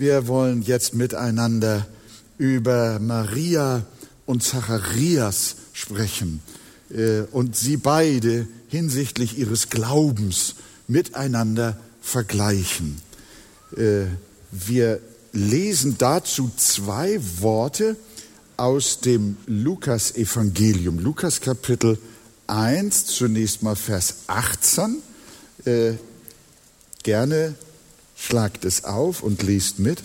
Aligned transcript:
Wir 0.00 0.28
wollen 0.28 0.62
jetzt 0.62 0.94
miteinander 0.94 1.86
über 2.38 2.98
Maria 3.00 3.84
und 4.24 4.42
Zacharias 4.42 5.56
sprechen 5.74 6.40
äh, 6.88 7.24
und 7.32 7.54
sie 7.54 7.76
beide 7.76 8.48
hinsichtlich 8.68 9.36
ihres 9.36 9.68
Glaubens 9.68 10.54
miteinander 10.88 11.78
vergleichen. 12.00 13.02
Äh, 13.76 14.04
wir 14.50 15.00
lesen 15.34 15.96
dazu 15.98 16.50
zwei 16.56 17.20
Worte 17.40 17.94
aus 18.56 19.00
dem 19.00 19.36
Lukas-Evangelium. 19.44 20.98
Lukas 20.98 21.42
Kapitel 21.42 21.98
1, 22.46 23.04
zunächst 23.04 23.62
mal 23.62 23.76
Vers 23.76 24.14
18. 24.28 24.96
Äh, 25.66 25.92
gerne 27.02 27.54
schlagt 28.20 28.64
es 28.64 28.84
auf 28.84 29.22
und 29.22 29.42
liest 29.42 29.78
mit. 29.78 30.02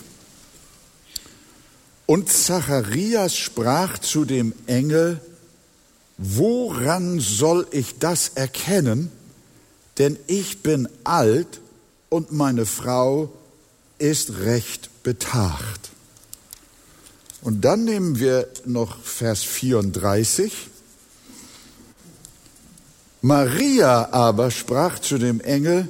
Und 2.06 2.30
Zacharias 2.30 3.36
sprach 3.36 3.98
zu 3.98 4.24
dem 4.24 4.54
Engel, 4.66 5.20
woran 6.16 7.20
soll 7.20 7.66
ich 7.72 7.98
das 7.98 8.30
erkennen? 8.30 9.12
Denn 9.98 10.16
ich 10.28 10.62
bin 10.62 10.88
alt 11.04 11.60
und 12.08 12.32
meine 12.32 12.64
Frau 12.64 13.32
ist 13.98 14.38
recht 14.38 15.02
betagt. 15.02 15.90
Und 17.42 17.62
dann 17.62 17.84
nehmen 17.84 18.18
wir 18.18 18.48
noch 18.64 18.98
Vers 19.02 19.42
34. 19.42 20.52
Maria 23.20 24.10
aber 24.12 24.50
sprach 24.50 25.00
zu 25.00 25.18
dem 25.18 25.40
Engel, 25.40 25.88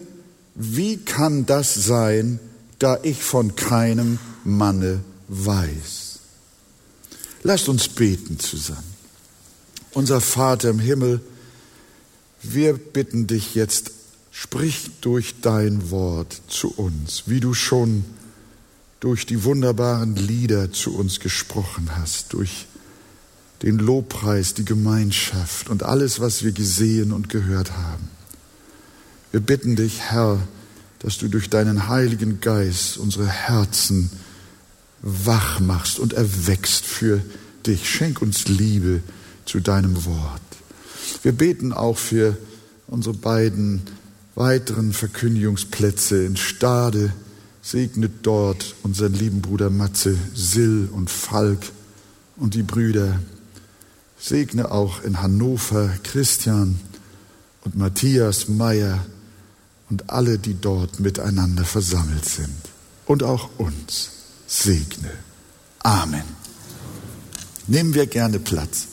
wie 0.56 0.96
kann 0.96 1.45
das 1.45 1.74
sein, 1.74 2.41
da 2.78 2.98
ich 3.02 3.23
von 3.23 3.56
keinem 3.56 4.19
Manne 4.42 5.01
weiß? 5.28 6.19
Lasst 7.42 7.69
uns 7.69 7.89
beten 7.89 8.39
zusammen. 8.39 8.97
Unser 9.92 10.20
Vater 10.20 10.70
im 10.70 10.78
Himmel, 10.78 11.20
wir 12.42 12.75
bitten 12.75 13.27
dich 13.27 13.55
jetzt, 13.55 13.92
sprich 14.31 14.91
durch 15.00 15.41
dein 15.42 15.91
Wort 15.91 16.41
zu 16.48 16.72
uns, 16.72 17.25
wie 17.27 17.41
du 17.41 17.55
schon 17.55 18.05
durch 19.00 19.27
die 19.27 19.44
wunderbaren 19.44 20.16
Lieder 20.16 20.72
zu 20.72 20.94
uns 20.94 21.20
gesprochen 21.20 21.91
hast, 21.97 22.33
durch 22.33 22.66
den 23.62 23.78
Lobpreis, 23.78 24.55
die 24.55 24.64
Gemeinschaft 24.64 25.69
und 25.69 25.83
alles, 25.83 26.20
was 26.20 26.42
wir 26.44 26.53
gesehen 26.53 27.12
und 27.12 27.28
gehört 27.28 27.72
haben. 27.72 28.06
Wir 29.37 29.42
bitten 29.42 29.77
dich, 29.77 30.01
Herr, 30.01 30.41
dass 31.01 31.19
du 31.19 31.29
durch 31.29 31.51
deinen 31.51 31.89
Heiligen 31.89 32.41
Geist 32.41 32.97
unsere 32.97 33.27
Herzen 33.27 34.09
wach 35.03 35.61
machst 35.61 35.98
und 35.98 36.15
erwächst 36.15 36.87
für 36.87 37.20
dich. 37.67 37.87
Schenk 37.87 38.23
uns 38.23 38.48
Liebe 38.48 39.03
zu 39.45 39.61
deinem 39.61 40.06
Wort. 40.06 40.41
Wir 41.23 41.33
beten 41.33 41.75
auch 41.75 41.98
für 41.98 42.39
unsere 42.87 43.15
beiden 43.15 43.83
weiteren 44.37 44.95
Verkündigungsplätze 44.95 46.25
in 46.25 46.39
Stade, 46.39 47.12
Segnet 47.61 48.12
dort 48.23 48.75
unseren 48.84 49.12
lieben 49.12 49.43
Bruder 49.43 49.69
Matze, 49.69 50.17
Sill 50.34 50.89
und 50.91 51.11
Falk 51.11 51.61
und 52.39 52.55
die 52.55 52.62
Brüder. 52.62 53.21
Segne 54.19 54.71
auch 54.71 55.03
in 55.03 55.21
Hannover 55.21 55.91
Christian 56.05 56.81
und 57.67 57.77
Matthias 57.77 58.48
Meyer 58.48 59.05
und 59.91 60.11
alle, 60.11 60.39
die 60.39 60.61
dort 60.61 61.01
miteinander 61.01 61.65
versammelt 61.65 62.25
sind. 62.25 62.56
Und 63.06 63.23
auch 63.23 63.51
uns. 63.59 64.11
Segne. 64.47 65.11
Amen. 65.81 66.25
Nehmen 67.67 67.95
wir 67.95 68.06
gerne 68.06 68.39
Platz. 68.39 68.87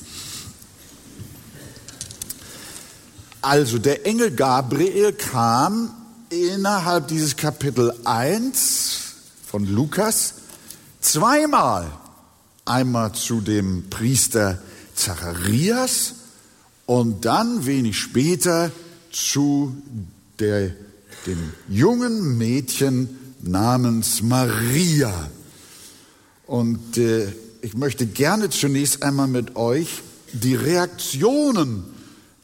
Also 3.41 3.77
der 3.77 4.05
Engel 4.05 4.31
Gabriel 4.31 5.13
kam 5.13 5.91
innerhalb 6.29 7.07
dieses 7.07 7.35
Kapitel 7.35 7.93
1 8.05 8.97
von 9.45 9.65
Lukas 9.65 10.35
zweimal. 11.01 11.91
Einmal 12.65 13.11
zu 13.13 13.41
dem 13.41 13.89
Priester 13.89 14.59
Zacharias 14.95 16.13
und 16.85 17.25
dann 17.25 17.65
wenig 17.65 17.99
später 17.99 18.71
zu 19.11 19.75
der, 20.39 20.71
dem 21.25 21.53
jungen 21.69 22.37
Mädchen 22.37 23.09
namens 23.41 24.21
Maria. 24.21 25.29
Und 26.45 26.97
äh, 26.97 27.27
ich 27.61 27.75
möchte 27.75 28.05
gerne 28.05 28.49
zunächst 28.49 29.03
einmal 29.03 29.27
mit 29.27 29.55
euch 29.55 30.01
die 30.33 30.55
Reaktionen 30.55 31.83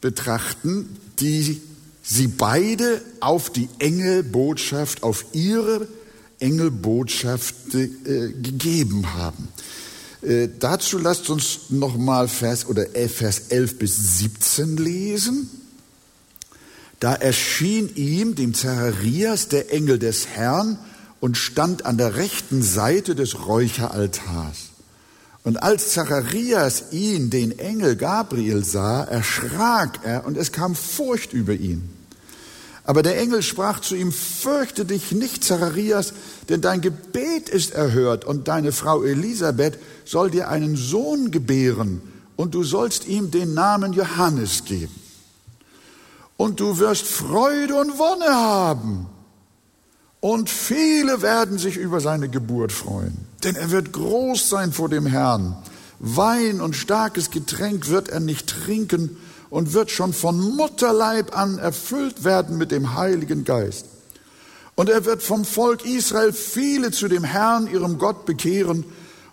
betrachten, 0.01 0.97
die 1.19 1.62
sie 2.03 2.28
beide 2.28 3.01
auf 3.19 3.50
die 3.50 3.67
Engelbotschaft, 3.79 5.03
auf 5.03 5.25
ihre 5.34 5.88
Engelbotschaft 6.40 7.75
äh, 7.75 7.88
gegeben 8.31 9.13
haben. 9.13 9.50
Äh, 10.22 10.50
dazu 10.59 10.97
lasst 10.97 11.29
uns 11.29 11.69
nochmal 11.69 12.28
Vers, 12.28 12.66
oder 12.67 12.85
Vers 12.85 13.44
11 13.50 13.79
bis 13.79 14.19
17 14.19 14.78
lesen. 14.78 15.50
Da 16.99 17.13
erschien 17.13 17.95
ihm, 17.95 18.35
dem 18.35 18.53
Zacharias, 18.53 19.47
der 19.47 19.71
Engel 19.73 19.99
des 19.99 20.27
Herrn 20.27 20.77
und 21.19 21.37
stand 21.37 21.85
an 21.85 21.97
der 21.97 22.15
rechten 22.15 22.61
Seite 22.61 23.15
des 23.15 23.47
Räucheraltars. 23.47 24.69
Und 25.43 25.63
als 25.63 25.93
Zacharias 25.93 26.91
ihn, 26.91 27.29
den 27.29 27.57
Engel 27.57 27.95
Gabriel, 27.95 28.65
sah, 28.65 29.03
erschrak 29.03 29.99
er 30.03 30.25
und 30.25 30.37
es 30.37 30.51
kam 30.51 30.75
Furcht 30.75 31.31
über 31.31 31.53
ihn. 31.53 31.89
Aber 32.83 33.03
der 33.03 33.17
Engel 33.19 33.43
sprach 33.43 33.79
zu 33.79 33.95
ihm, 33.95 34.11
fürchte 34.11 34.83
dich 34.83 35.11
nicht, 35.11 35.43
Zacharias, 35.43 36.13
denn 36.49 36.59
dein 36.59 36.81
Gebet 36.81 37.47
ist 37.47 37.71
erhört 37.71 38.25
und 38.25 38.47
deine 38.47 38.71
Frau 38.71 39.03
Elisabeth 39.03 39.77
soll 40.05 40.31
dir 40.31 40.49
einen 40.49 40.75
Sohn 40.75 41.31
gebären 41.31 42.01
und 42.35 42.55
du 42.55 42.63
sollst 42.63 43.07
ihm 43.07 43.31
den 43.31 43.53
Namen 43.53 43.93
Johannes 43.93 44.66
geben. 44.66 45.09
Und 46.39 46.61
du 46.61 46.79
wirst 46.79 47.05
Freude 47.05 47.75
und 47.75 48.00
Wonne 48.00 48.33
haben. 48.33 49.07
Und 50.22 50.50
viele 50.50 51.22
werden 51.22 51.57
sich 51.57 51.75
über 51.75 52.00
seine 52.00 52.29
Geburt 52.29 52.72
freuen, 52.72 53.17
denn 53.44 53.55
er 53.57 53.72
wird 53.72 53.91
groß 53.91 54.47
sein 54.47 54.72
vor 54.72 54.88
dem 54.88 55.05
Herrn. 55.05 55.57
Wein 55.99 56.61
und 56.61 56.78
starkes 56.78 57.29
Getränk 57.29 57.89
wird 57.89 58.07
er 58.07 58.22
nicht 58.22 58.47
trinken, 58.47 59.17
und 59.49 59.73
wird 59.73 59.91
schon 59.91 60.13
von 60.13 60.39
Mutterleib 60.55 61.35
an 61.35 61.57
erfüllt 61.57 62.23
werden 62.23 62.57
mit 62.57 62.72
dem 62.72 62.95
Heiligen 62.95 63.44
Geist. 63.44 63.85
Und 64.75 64.89
er 64.89 65.05
wird 65.05 65.23
vom 65.23 65.44
Volk 65.44 65.85
Israel 65.85 66.31
viele 66.31 66.91
zu 66.91 67.07
dem 67.07 67.23
Herrn, 67.23 67.67
ihrem 67.67 67.97
Gott, 67.97 68.25
bekehren. 68.25 68.85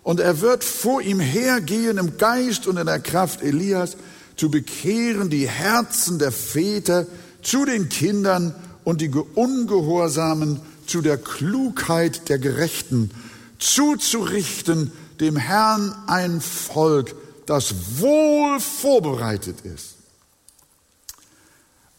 Und 0.03 0.19
er 0.19 0.41
wird 0.41 0.63
vor 0.63 1.01
ihm 1.01 1.19
hergehen 1.19 1.97
im 1.97 2.17
Geist 2.17 2.67
und 2.67 2.77
in 2.77 2.85
der 2.85 2.99
Kraft 2.99 3.41
Elias, 3.41 3.95
zu 4.37 4.49
bekehren 4.49 5.29
die 5.29 5.49
Herzen 5.49 6.19
der 6.19 6.31
Väter 6.31 7.07
zu 7.41 7.65
den 7.65 7.89
Kindern 7.89 8.55
und 8.83 9.01
die 9.01 9.09
Ungehorsamen 9.09 10.61
zu 10.85 11.01
der 11.01 11.17
Klugheit 11.17 12.29
der 12.29 12.39
Gerechten, 12.39 13.11
zuzurichten 13.59 14.91
dem 15.19 15.35
Herrn 15.35 15.93
ein 16.07 16.39
Volk, 16.39 17.15
das 17.45 17.73
wohl 17.99 18.59
vorbereitet 18.59 19.61
ist. 19.61 19.95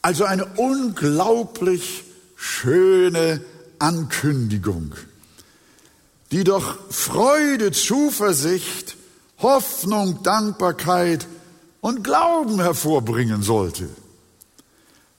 Also 0.00 0.25
eine 0.25 0.47
unglaublich 0.56 2.04
schöne 2.37 3.43
Ankündigung, 3.78 4.93
die 6.31 6.44
doch 6.44 6.78
Freude, 6.91 7.72
Zuversicht, 7.72 8.97
Hoffnung, 9.39 10.22
Dankbarkeit 10.22 11.27
und 11.80 12.03
Glauben 12.04 12.60
hervorbringen 12.60 13.42
sollte. 13.42 13.89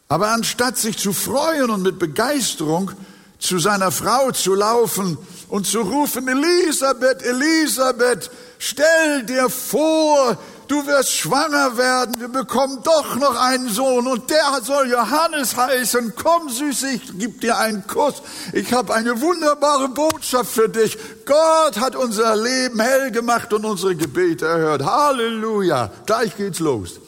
Aber 0.07 0.29
anstatt 0.29 0.77
sich 0.77 0.97
zu 0.97 1.13
freuen 1.13 1.69
und 1.69 1.83
mit 1.83 1.99
Begeisterung 1.99 2.91
zu 3.37 3.59
seiner 3.59 3.91
Frau 3.91 4.31
zu 4.31 4.53
laufen 4.53 5.17
und 5.47 5.65
zu 5.65 5.81
rufen, 5.81 6.27
Elisabeth, 6.27 7.21
Elisabeth, 7.21 8.29
stell 8.57 9.23
dir 9.23 9.49
vor, 9.49 10.37
du 10.69 10.85
wirst 10.85 11.11
schwanger 11.11 11.77
werden, 11.77 12.19
wir 12.19 12.29
bekommen 12.29 12.79
doch 12.83 13.15
noch 13.15 13.35
einen 13.35 13.69
Sohn 13.69 14.07
und 14.07 14.29
der 14.29 14.61
soll 14.63 14.89
Johannes 14.89 15.57
heißen. 15.57 16.13
Komm, 16.15 16.49
Süße, 16.49 16.89
ich 16.91 17.19
gebe 17.19 17.39
dir 17.39 17.57
einen 17.57 17.85
Kuss. 17.85 18.21
Ich 18.53 18.71
habe 18.71 18.93
eine 18.93 19.19
wunderbare 19.19 19.89
Botschaft 19.89 20.51
für 20.51 20.69
dich. 20.69 20.97
Gott 21.25 21.79
hat 21.79 21.95
unser 21.95 22.35
Leben 22.35 22.79
hell 22.79 23.11
gemacht 23.11 23.51
und 23.51 23.65
unsere 23.65 23.95
Gebete 23.95 24.45
erhört. 24.45 24.85
Halleluja. 24.85 25.91
Gleich 26.05 26.37
geht's 26.37 26.59
los. 26.59 26.99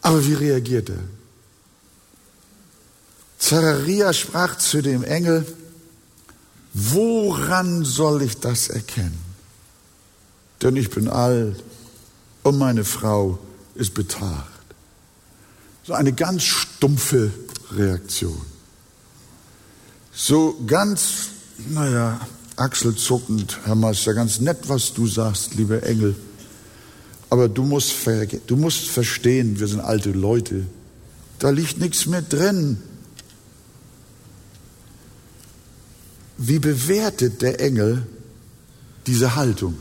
Aber 0.00 0.24
wie 0.26 0.34
reagiert 0.34 0.88
er? 0.88 0.96
Zachariah 3.38 4.12
sprach 4.12 4.56
zu 4.56 4.82
dem 4.82 5.04
Engel, 5.04 5.46
woran 6.74 7.84
soll 7.84 8.22
ich 8.22 8.38
das 8.38 8.68
erkennen? 8.68 9.18
Denn 10.62 10.76
ich 10.76 10.90
bin 10.90 11.08
alt 11.08 11.62
und 12.42 12.58
meine 12.58 12.84
Frau 12.84 13.38
ist 13.74 13.94
betagt. 13.94 14.48
So 15.84 15.92
eine 15.94 16.12
ganz 16.12 16.44
stumpfe 16.44 17.32
Reaktion. 17.72 18.40
So 20.12 20.56
ganz, 20.66 21.28
naja, 21.70 22.20
achselzuckend, 22.56 23.58
Herr 23.64 23.74
Meister, 23.74 24.14
ganz 24.14 24.40
nett, 24.40 24.68
was 24.68 24.92
du 24.92 25.06
sagst, 25.06 25.54
lieber 25.54 25.82
Engel. 25.82 26.14
Aber 27.30 27.48
du 27.48 27.62
musst, 27.62 27.94
du 28.46 28.56
musst 28.56 28.88
verstehen, 28.88 29.58
wir 29.58 29.66
sind 29.66 29.80
alte 29.80 30.10
Leute. 30.10 30.66
Da 31.38 31.50
liegt 31.50 31.78
nichts 31.78 32.06
mehr 32.06 32.22
drin. 32.22 32.78
Wie 36.44 36.58
bewertet 36.58 37.40
der 37.40 37.60
Engel 37.60 38.04
diese 39.06 39.36
Haltung? 39.36 39.76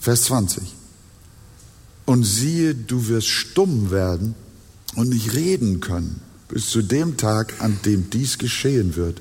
Vers 0.00 0.22
20. 0.22 0.62
Und 2.06 2.24
siehe, 2.24 2.74
du 2.74 3.06
wirst 3.08 3.28
stumm 3.28 3.90
werden 3.90 4.34
und 4.94 5.10
nicht 5.10 5.34
reden 5.34 5.80
können 5.80 6.22
bis 6.48 6.70
zu 6.70 6.80
dem 6.80 7.18
Tag, 7.18 7.60
an 7.60 7.78
dem 7.84 8.08
dies 8.08 8.38
geschehen 8.38 8.96
wird, 8.96 9.20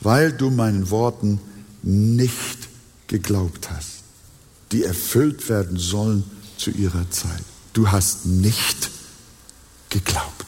weil 0.00 0.32
du 0.32 0.50
meinen 0.50 0.90
Worten 0.90 1.40
nicht 1.82 2.68
geglaubt 3.06 3.70
hast, 3.70 4.02
die 4.70 4.84
erfüllt 4.84 5.48
werden 5.48 5.78
sollen 5.78 6.24
zu 6.58 6.70
ihrer 6.72 7.10
Zeit. 7.10 7.42
Du 7.72 7.90
hast 7.90 8.26
nicht 8.26 8.90
geglaubt. 9.88 10.39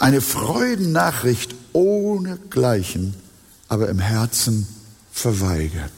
Eine 0.00 0.22
Freudennachricht 0.22 1.54
ohne 1.74 2.38
Gleichen, 2.48 3.14
aber 3.68 3.90
im 3.90 3.98
Herzen 3.98 4.66
verweigert. 5.12 5.92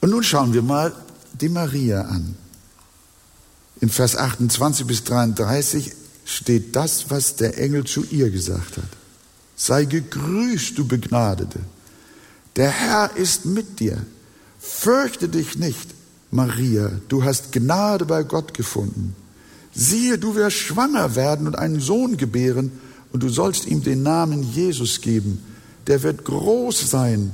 Und 0.00 0.10
nun 0.10 0.22
schauen 0.22 0.54
wir 0.54 0.62
mal 0.62 0.94
die 1.32 1.48
Maria 1.48 2.02
an. 2.02 2.36
In 3.80 3.90
Vers 3.90 4.16
28 4.16 4.86
bis 4.86 5.02
33 5.02 5.92
steht 6.24 6.76
das, 6.76 7.10
was 7.10 7.34
der 7.34 7.58
Engel 7.58 7.82
zu 7.82 8.04
ihr 8.04 8.30
gesagt 8.30 8.76
hat. 8.76 8.88
Sei 9.56 9.86
gegrüßt, 9.86 10.78
du 10.78 10.86
Begnadete. 10.86 11.58
Der 12.54 12.70
Herr 12.70 13.16
ist 13.16 13.44
mit 13.44 13.80
dir. 13.80 14.06
Fürchte 14.60 15.28
dich 15.28 15.58
nicht, 15.58 15.90
Maria, 16.30 16.92
du 17.08 17.24
hast 17.24 17.50
Gnade 17.50 18.04
bei 18.04 18.22
Gott 18.22 18.54
gefunden. 18.54 19.16
Siehe, 19.78 20.18
du 20.18 20.34
wirst 20.34 20.56
schwanger 20.56 21.14
werden 21.16 21.46
und 21.46 21.56
einen 21.56 21.80
Sohn 21.80 22.16
gebären, 22.16 22.72
und 23.12 23.22
du 23.22 23.28
sollst 23.28 23.66
ihm 23.66 23.82
den 23.82 24.02
Namen 24.02 24.42
Jesus 24.42 25.00
geben. 25.00 25.42
Der 25.86 26.02
wird 26.02 26.24
groß 26.24 26.90
sein 26.90 27.32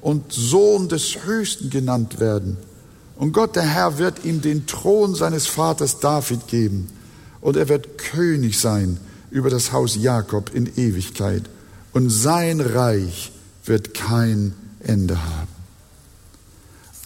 und 0.00 0.32
Sohn 0.32 0.88
des 0.88 1.24
Höchsten 1.24 1.70
genannt 1.70 2.20
werden. 2.20 2.56
Und 3.16 3.32
Gott, 3.32 3.56
der 3.56 3.64
Herr, 3.64 3.98
wird 3.98 4.24
ihm 4.24 4.40
den 4.40 4.66
Thron 4.66 5.14
seines 5.14 5.46
Vaters 5.46 5.98
David 5.98 6.46
geben. 6.48 6.88
Und 7.40 7.56
er 7.56 7.68
wird 7.68 7.98
König 7.98 8.60
sein 8.60 8.98
über 9.30 9.50
das 9.50 9.72
Haus 9.72 9.96
Jakob 9.96 10.54
in 10.54 10.70
Ewigkeit. 10.76 11.44
Und 11.92 12.10
sein 12.10 12.60
Reich 12.60 13.32
wird 13.64 13.94
kein 13.94 14.54
Ende 14.80 15.16
haben. 15.20 15.48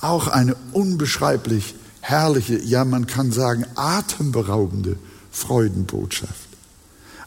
Auch 0.00 0.28
eine 0.28 0.56
unbeschreiblich 0.72 1.74
herrliche, 2.10 2.58
ja 2.58 2.84
man 2.84 3.06
kann 3.06 3.32
sagen 3.32 3.64
atemberaubende 3.76 4.96
Freudenbotschaft. 5.30 6.48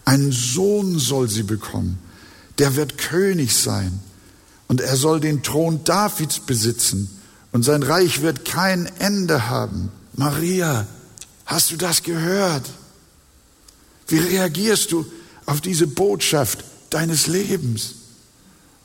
Einen 0.05 0.31
Sohn 0.31 0.99
soll 0.99 1.29
sie 1.29 1.43
bekommen, 1.43 1.97
der 2.57 2.75
wird 2.75 2.97
König 2.97 3.55
sein 3.55 3.99
und 4.67 4.81
er 4.81 4.95
soll 4.97 5.19
den 5.19 5.43
Thron 5.43 5.83
Davids 5.83 6.39
besitzen 6.39 7.09
und 7.51 7.63
sein 7.63 7.83
Reich 7.83 8.21
wird 8.21 8.45
kein 8.45 8.85
Ende 8.99 9.49
haben. 9.49 9.91
Maria, 10.15 10.87
hast 11.45 11.71
du 11.71 11.77
das 11.77 12.03
gehört? 12.03 12.69
Wie 14.07 14.17
reagierst 14.17 14.91
du 14.91 15.05
auf 15.45 15.61
diese 15.61 15.87
Botschaft 15.87 16.63
deines 16.89 17.27
Lebens? 17.27 17.95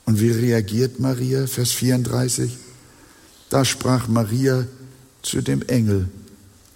Und 0.05 0.19
wie 0.19 0.31
reagiert 0.31 0.99
Maria? 0.99 1.45
Vers 1.45 1.71
34. 1.71 2.57
Da 3.49 3.65
sprach 3.65 4.07
Maria 4.07 4.65
zu 5.29 5.41
dem 5.41 5.61
Engel, 5.63 6.09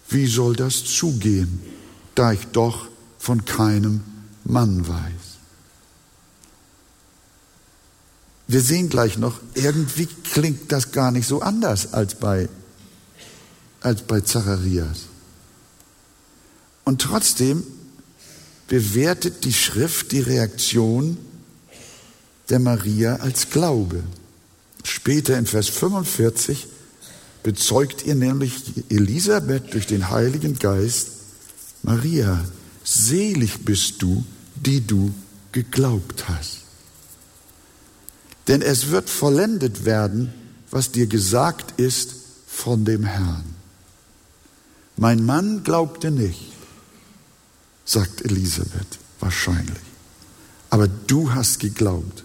wie 0.09 0.27
soll 0.27 0.55
das 0.55 0.83
zugehen, 0.85 1.59
da 2.13 2.33
ich 2.33 2.45
doch 2.47 2.87
von 3.17 3.45
keinem 3.45 4.01
Mann 4.43 4.87
weiß? 4.87 5.23
Wir 8.47 8.61
sehen 8.61 8.89
gleich 8.89 9.17
noch, 9.17 9.39
irgendwie 9.55 10.05
klingt 10.05 10.71
das 10.71 10.91
gar 10.91 11.11
nicht 11.11 11.27
so 11.27 11.41
anders 11.41 11.93
als 11.93 12.15
bei, 12.15 12.47
als 13.81 14.03
bei 14.03 14.21
Zacharias. 14.21 15.07
Und 16.83 17.01
trotzdem 17.01 17.63
bewertet 18.67 19.45
die 19.45 19.53
Schrift 19.53 20.11
die 20.11 20.19
Reaktion 20.19 21.17
der 22.49 22.59
Maria 22.59 23.15
als 23.15 23.49
Glaube. 23.49 24.03
Später 24.83 25.37
in 25.39 25.47
Vers 25.47 25.69
45 25.69 26.67
bezeugt 27.43 28.05
ihr 28.05 28.15
nämlich 28.15 28.55
Elisabeth 28.89 29.73
durch 29.73 29.85
den 29.85 30.09
Heiligen 30.09 30.57
Geist, 30.57 31.09
Maria, 31.83 32.43
selig 32.83 33.65
bist 33.65 34.01
du, 34.01 34.23
die 34.55 34.85
du 34.85 35.13
geglaubt 35.51 36.29
hast. 36.29 36.61
Denn 38.47 38.61
es 38.61 38.89
wird 38.89 39.09
vollendet 39.09 39.85
werden, 39.85 40.33
was 40.71 40.91
dir 40.91 41.07
gesagt 41.07 41.79
ist 41.79 42.15
von 42.47 42.85
dem 42.85 43.03
Herrn. 43.03 43.43
Mein 44.95 45.25
Mann 45.25 45.63
glaubte 45.63 46.11
nicht, 46.11 46.51
sagt 47.85 48.23
Elisabeth 48.23 48.99
wahrscheinlich. 49.19 49.83
Aber 50.69 50.87
du 50.87 51.33
hast 51.33 51.59
geglaubt. 51.59 52.23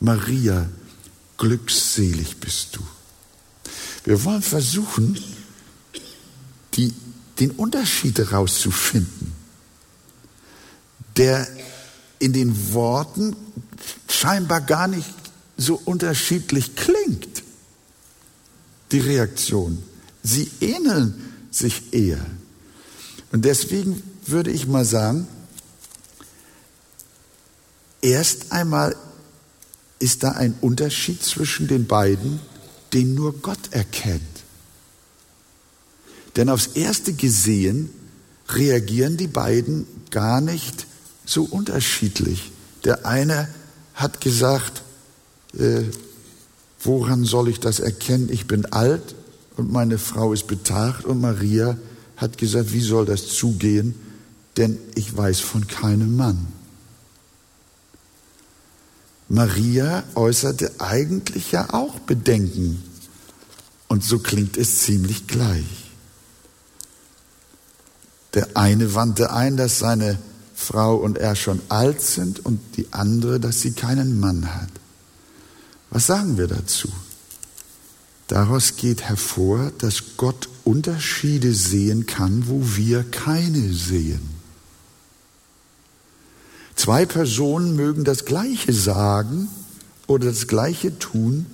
Maria, 0.00 0.68
glückselig 1.36 2.38
bist 2.38 2.76
du. 2.76 2.80
Wir 4.06 4.22
wollen 4.24 4.40
versuchen, 4.40 5.18
die, 6.74 6.94
den 7.40 7.50
Unterschied 7.50 8.16
herauszufinden, 8.18 9.32
der 11.16 11.46
in 12.20 12.32
den 12.32 12.72
Worten 12.72 13.36
scheinbar 14.08 14.60
gar 14.60 14.86
nicht 14.86 15.12
so 15.56 15.80
unterschiedlich 15.84 16.76
klingt, 16.76 17.42
die 18.92 19.00
Reaktion. 19.00 19.82
Sie 20.22 20.52
ähneln 20.60 21.32
sich 21.50 21.92
eher. 21.92 22.24
Und 23.32 23.44
deswegen 23.44 24.02
würde 24.24 24.52
ich 24.52 24.68
mal 24.68 24.84
sagen, 24.84 25.26
erst 28.02 28.52
einmal 28.52 28.94
ist 29.98 30.22
da 30.22 30.32
ein 30.32 30.54
Unterschied 30.60 31.24
zwischen 31.24 31.66
den 31.66 31.88
beiden, 31.88 32.40
den 32.92 33.14
nur 33.14 33.34
Gott 33.40 33.72
erkennt. 33.72 34.22
Denn 36.36 36.48
aufs 36.48 36.68
erste 36.68 37.12
gesehen 37.12 37.90
reagieren 38.48 39.16
die 39.16 39.26
beiden 39.26 39.86
gar 40.10 40.40
nicht 40.40 40.86
so 41.24 41.44
unterschiedlich. 41.44 42.52
Der 42.84 43.06
eine 43.06 43.48
hat 43.94 44.20
gesagt, 44.20 44.82
äh, 45.58 45.82
woran 46.80 47.24
soll 47.24 47.48
ich 47.48 47.58
das 47.58 47.80
erkennen? 47.80 48.28
Ich 48.30 48.46
bin 48.46 48.66
alt 48.66 49.14
und 49.56 49.72
meine 49.72 49.98
Frau 49.98 50.32
ist 50.32 50.46
betagt 50.46 51.04
und 51.04 51.20
Maria 51.20 51.76
hat 52.16 52.38
gesagt, 52.38 52.72
wie 52.72 52.80
soll 52.80 53.06
das 53.06 53.28
zugehen? 53.28 53.94
Denn 54.56 54.78
ich 54.94 55.14
weiß 55.16 55.40
von 55.40 55.66
keinem 55.66 56.16
Mann. 56.16 56.46
Maria 59.28 60.04
äußerte 60.14 60.72
eigentlich 60.78 61.52
ja 61.52 61.72
auch 61.74 61.98
Bedenken. 62.00 62.82
Und 63.88 64.04
so 64.04 64.18
klingt 64.18 64.56
es 64.56 64.82
ziemlich 64.82 65.26
gleich. 65.26 65.64
Der 68.34 68.48
eine 68.54 68.94
wandte 68.94 69.32
ein, 69.32 69.56
dass 69.56 69.78
seine 69.78 70.18
Frau 70.54 70.96
und 70.96 71.18
er 71.18 71.36
schon 71.36 71.60
alt 71.68 72.02
sind 72.02 72.44
und 72.44 72.60
die 72.76 72.92
andere, 72.92 73.40
dass 73.40 73.60
sie 73.60 73.72
keinen 73.72 74.20
Mann 74.20 74.54
hat. 74.54 74.70
Was 75.90 76.06
sagen 76.06 76.36
wir 76.36 76.46
dazu? 76.46 76.88
Daraus 78.28 78.76
geht 78.76 79.02
hervor, 79.02 79.72
dass 79.78 80.16
Gott 80.16 80.48
Unterschiede 80.64 81.54
sehen 81.54 82.06
kann, 82.06 82.48
wo 82.48 82.60
wir 82.76 83.04
keine 83.04 83.72
sehen. 83.72 84.35
Zwei 86.76 87.06
Personen 87.06 87.74
mögen 87.74 88.04
das 88.04 88.24
Gleiche 88.24 88.72
sagen 88.72 89.48
oder 90.06 90.26
das 90.28 90.46
Gleiche 90.46 90.98
tun 90.98 91.46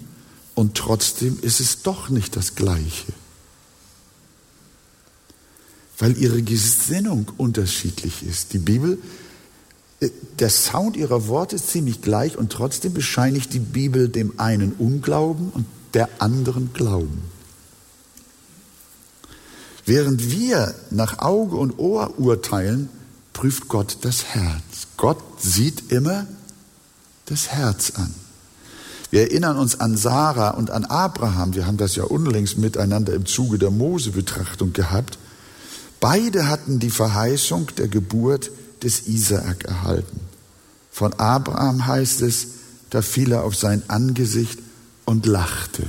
und 0.55 0.77
trotzdem 0.77 1.39
ist 1.41 1.61
es 1.61 1.83
doch 1.83 2.11
nicht 2.11 2.37
das 2.37 2.55
Gleiche. 2.55 3.13
weil 6.03 6.19
ihre 6.19 6.43
Gesinnung 6.43 7.31
unterschiedlich 7.37 8.27
ist. 8.27 8.55
Die 8.55 8.59
Bibel, 8.59 8.99
äh, 10.01 10.11
der 10.41 10.51
Sound 10.51 10.97
ihrer 10.97 11.29
Worte 11.29 11.55
ist 11.55 11.71
ziemlich 11.71 12.03
gleich 12.03 12.37
und 12.37 12.51
trotzdem 12.51 12.93
bescheinigt 12.93 13.53
die 13.53 13.61
Bibel 13.61 14.09
dem 14.09 14.41
einen 14.41 14.73
Unglauben 14.73 15.51
und 15.51 15.65
der 15.95 16.09
anderen 16.19 16.73
Glauben. 16.73 17.23
Während 19.87 20.29
wir 20.29 20.75
nach 20.91 21.21
Auge 21.21 21.55
und 21.55 21.79
Ohr 21.79 22.19
urteilen, 22.19 22.89
prüft 23.33 23.69
Gott 23.69 23.99
das 24.01 24.25
Herz. 24.25 24.72
Gott 24.97 25.23
sieht 25.41 25.93
immer 25.93 26.27
das 27.27 27.49
Herz 27.49 27.93
an. 27.97 28.15
Wir 29.11 29.23
erinnern 29.23 29.59
uns 29.59 29.79
an 29.79 29.97
Sarah 29.97 30.51
und 30.51 30.71
an 30.71 30.87
Abraham. 30.87 31.55
Wir 31.55 31.67
haben 31.67 31.77
das 31.77 31.97
ja 31.97 32.05
unlängst 32.05 32.57
miteinander 32.57 33.13
im 33.13 33.27
Zuge 33.27 33.59
der 33.59 33.71
Mose-Betrachtung 33.71 34.73
gehabt. 34.73 35.19
Beide 36.01 36.49
hatten 36.49 36.79
die 36.79 36.91
Verheißung 36.91 37.69
der 37.77 37.89
Geburt 37.89 38.51
des 38.83 39.07
Isaak 39.07 39.65
erhalten. 39.65 40.21
Von 40.91 41.13
Abraham 41.15 41.87
heißt 41.87 42.23
es, 42.23 42.47
da 42.91 43.03
fiel 43.03 43.33
er 43.33 43.45
auf 43.45 43.55
sein 43.55 43.83
Angesicht 43.89 44.59
und 45.05 45.27
lachte. 45.27 45.87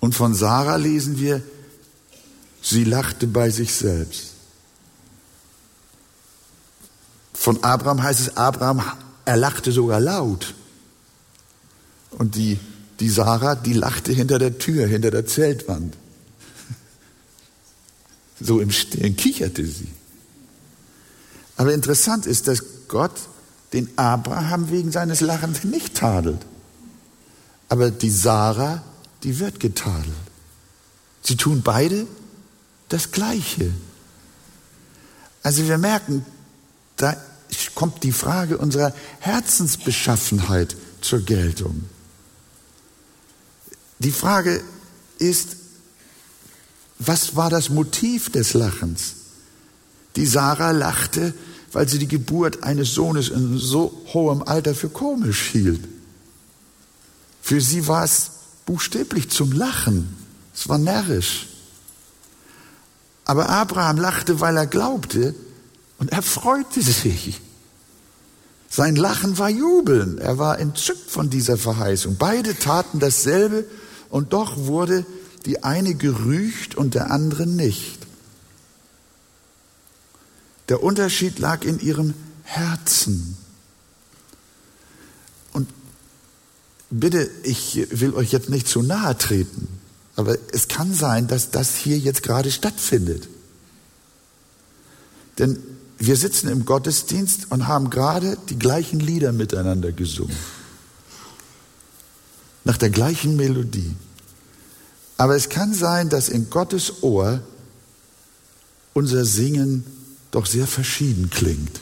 Und 0.00 0.14
von 0.14 0.34
Sarah 0.34 0.76
lesen 0.76 1.18
wir, 1.18 1.42
sie 2.62 2.84
lachte 2.84 3.26
bei 3.26 3.50
sich 3.50 3.74
selbst. 3.74 4.35
Von 7.46 7.62
Abraham 7.62 8.02
heißt 8.02 8.18
es, 8.18 8.36
Abraham, 8.36 8.82
er 9.24 9.36
lachte 9.36 9.70
sogar 9.70 10.00
laut. 10.00 10.52
Und 12.10 12.34
die, 12.34 12.58
die 12.98 13.08
Sarah, 13.08 13.54
die 13.54 13.72
lachte 13.72 14.10
hinter 14.12 14.40
der 14.40 14.58
Tür, 14.58 14.88
hinter 14.88 15.12
der 15.12 15.26
Zeltwand. 15.26 15.96
So 18.40 18.58
im 18.58 18.72
Stillen 18.72 19.14
kicherte 19.14 19.64
sie. 19.64 19.86
Aber 21.56 21.72
interessant 21.72 22.26
ist, 22.26 22.48
dass 22.48 22.64
Gott 22.88 23.14
den 23.72 23.96
Abraham 23.96 24.72
wegen 24.72 24.90
seines 24.90 25.20
Lachens 25.20 25.62
nicht 25.62 25.94
tadelt. 25.94 26.44
Aber 27.68 27.92
die 27.92 28.10
Sarah, 28.10 28.82
die 29.22 29.38
wird 29.38 29.60
getadelt. 29.60 30.16
Sie 31.22 31.36
tun 31.36 31.62
beide 31.62 32.08
das 32.88 33.12
Gleiche. 33.12 33.72
Also 35.44 35.68
wir 35.68 35.78
merken, 35.78 36.26
da 36.96 37.14
kommt 37.76 38.02
die 38.02 38.10
Frage 38.10 38.58
unserer 38.58 38.92
Herzensbeschaffenheit 39.20 40.74
zur 41.02 41.20
Geltung. 41.20 41.84
Die 44.00 44.10
Frage 44.10 44.62
ist, 45.18 45.56
was 46.98 47.36
war 47.36 47.50
das 47.50 47.68
Motiv 47.68 48.32
des 48.32 48.54
Lachens? 48.54 49.14
Die 50.16 50.26
Sarah 50.26 50.70
lachte, 50.70 51.34
weil 51.72 51.86
sie 51.86 51.98
die 51.98 52.08
Geburt 52.08 52.62
eines 52.62 52.94
Sohnes 52.94 53.28
in 53.28 53.58
so 53.58 54.02
hohem 54.14 54.42
Alter 54.42 54.74
für 54.74 54.88
komisch 54.88 55.50
hielt. 55.52 55.86
Für 57.42 57.60
sie 57.60 57.86
war 57.86 58.04
es 58.04 58.30
buchstäblich 58.64 59.28
zum 59.28 59.52
Lachen. 59.52 60.16
Es 60.54 60.66
war 60.70 60.78
närrisch. 60.78 61.48
Aber 63.26 63.50
Abraham 63.50 63.98
lachte, 63.98 64.40
weil 64.40 64.56
er 64.56 64.66
glaubte 64.66 65.34
und 65.98 66.10
er 66.10 66.22
freute 66.22 66.80
sich. 66.80 67.42
Sein 68.76 68.94
Lachen 68.94 69.38
war 69.38 69.48
Jubeln. 69.48 70.18
Er 70.18 70.36
war 70.36 70.58
entzückt 70.58 71.10
von 71.10 71.30
dieser 71.30 71.56
Verheißung. 71.56 72.16
Beide 72.18 72.58
taten 72.58 72.98
dasselbe 72.98 73.64
und 74.10 74.34
doch 74.34 74.58
wurde 74.58 75.06
die 75.46 75.64
eine 75.64 75.94
gerücht 75.94 76.74
und 76.74 76.94
der 76.94 77.10
andere 77.10 77.46
nicht. 77.46 77.96
Der 80.68 80.82
Unterschied 80.82 81.38
lag 81.38 81.64
in 81.64 81.80
ihrem 81.80 82.12
Herzen. 82.42 83.38
Und 85.54 85.70
bitte, 86.90 87.30
ich 87.44 87.88
will 87.92 88.12
euch 88.12 88.30
jetzt 88.30 88.50
nicht 88.50 88.68
zu 88.68 88.82
nahe 88.82 89.16
treten, 89.16 89.68
aber 90.16 90.36
es 90.52 90.68
kann 90.68 90.92
sein, 90.92 91.28
dass 91.28 91.50
das 91.50 91.76
hier 91.76 91.96
jetzt 91.96 92.22
gerade 92.22 92.50
stattfindet. 92.50 93.26
Denn 95.38 95.62
wir 95.98 96.16
sitzen 96.16 96.48
im 96.48 96.64
Gottesdienst 96.64 97.50
und 97.50 97.66
haben 97.66 97.90
gerade 97.90 98.36
die 98.48 98.58
gleichen 98.58 99.00
Lieder 99.00 99.32
miteinander 99.32 99.92
gesungen. 99.92 100.36
Nach 102.64 102.76
der 102.76 102.90
gleichen 102.90 103.36
Melodie. 103.36 103.94
Aber 105.16 105.36
es 105.36 105.48
kann 105.48 105.72
sein, 105.72 106.08
dass 106.08 106.28
in 106.28 106.50
Gottes 106.50 107.02
Ohr 107.02 107.40
unser 108.92 109.24
Singen 109.24 109.84
doch 110.30 110.46
sehr 110.46 110.66
verschieden 110.66 111.30
klingt. 111.30 111.80